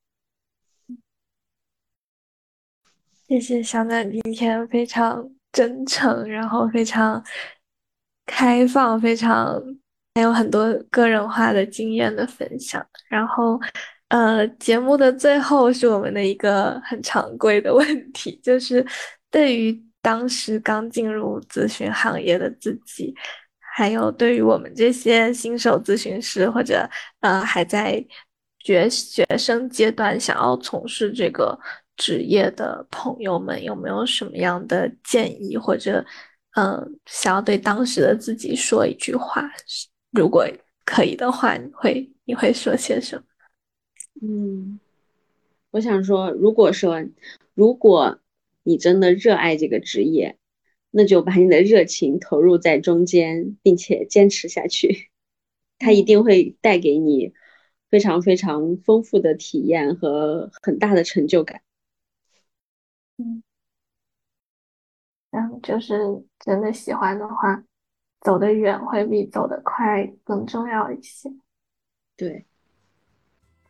[3.28, 7.22] 谢谢小暖今天非常真诚，然后非常
[8.28, 9.60] 开放，非常
[10.14, 13.60] 还有很多个人化的经验的分享，然后。
[14.10, 18.86] 呃，节目的最后是我们的一个很常规的问题，就是
[19.30, 23.14] 对于当时刚进入咨询行业的自己，
[23.60, 26.90] 还有对于我们这些新手咨询师或者
[27.20, 28.02] 呃还在
[28.60, 31.60] 学学生阶段想要从事这个
[31.98, 36.06] 职业的朋友们，有没有什么样的建议，或者
[36.58, 39.48] 嗯想要对当时的自己说一句话？
[40.10, 40.48] 如果
[40.84, 43.24] 可以的话，你会你会说些什么？
[44.24, 44.80] 嗯，
[45.70, 47.06] 我想说，如果说，
[47.54, 48.20] 如果
[48.64, 50.38] 你真的热爱这个职业，
[50.90, 55.12] 那就把你的热情投入在中间，并且坚持下去，
[55.78, 57.34] 它一定会带给你
[57.92, 61.62] 非常非常丰富的体验和很大的成就感。
[65.38, 66.00] 然后就是
[66.40, 67.62] 真的喜欢的话，
[68.22, 71.30] 走得远会比走得快更重要一些。
[72.18, 72.44] 对。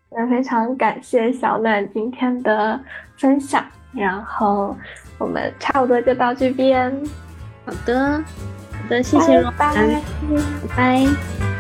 [0.09, 2.79] 那非常感谢小暖今天的
[3.17, 4.73] 分享，然后
[5.19, 6.89] 我们差不多就到这边。
[7.65, 10.01] 好的，好的，谢谢若拜拜，
[10.77, 11.56] 拜拜。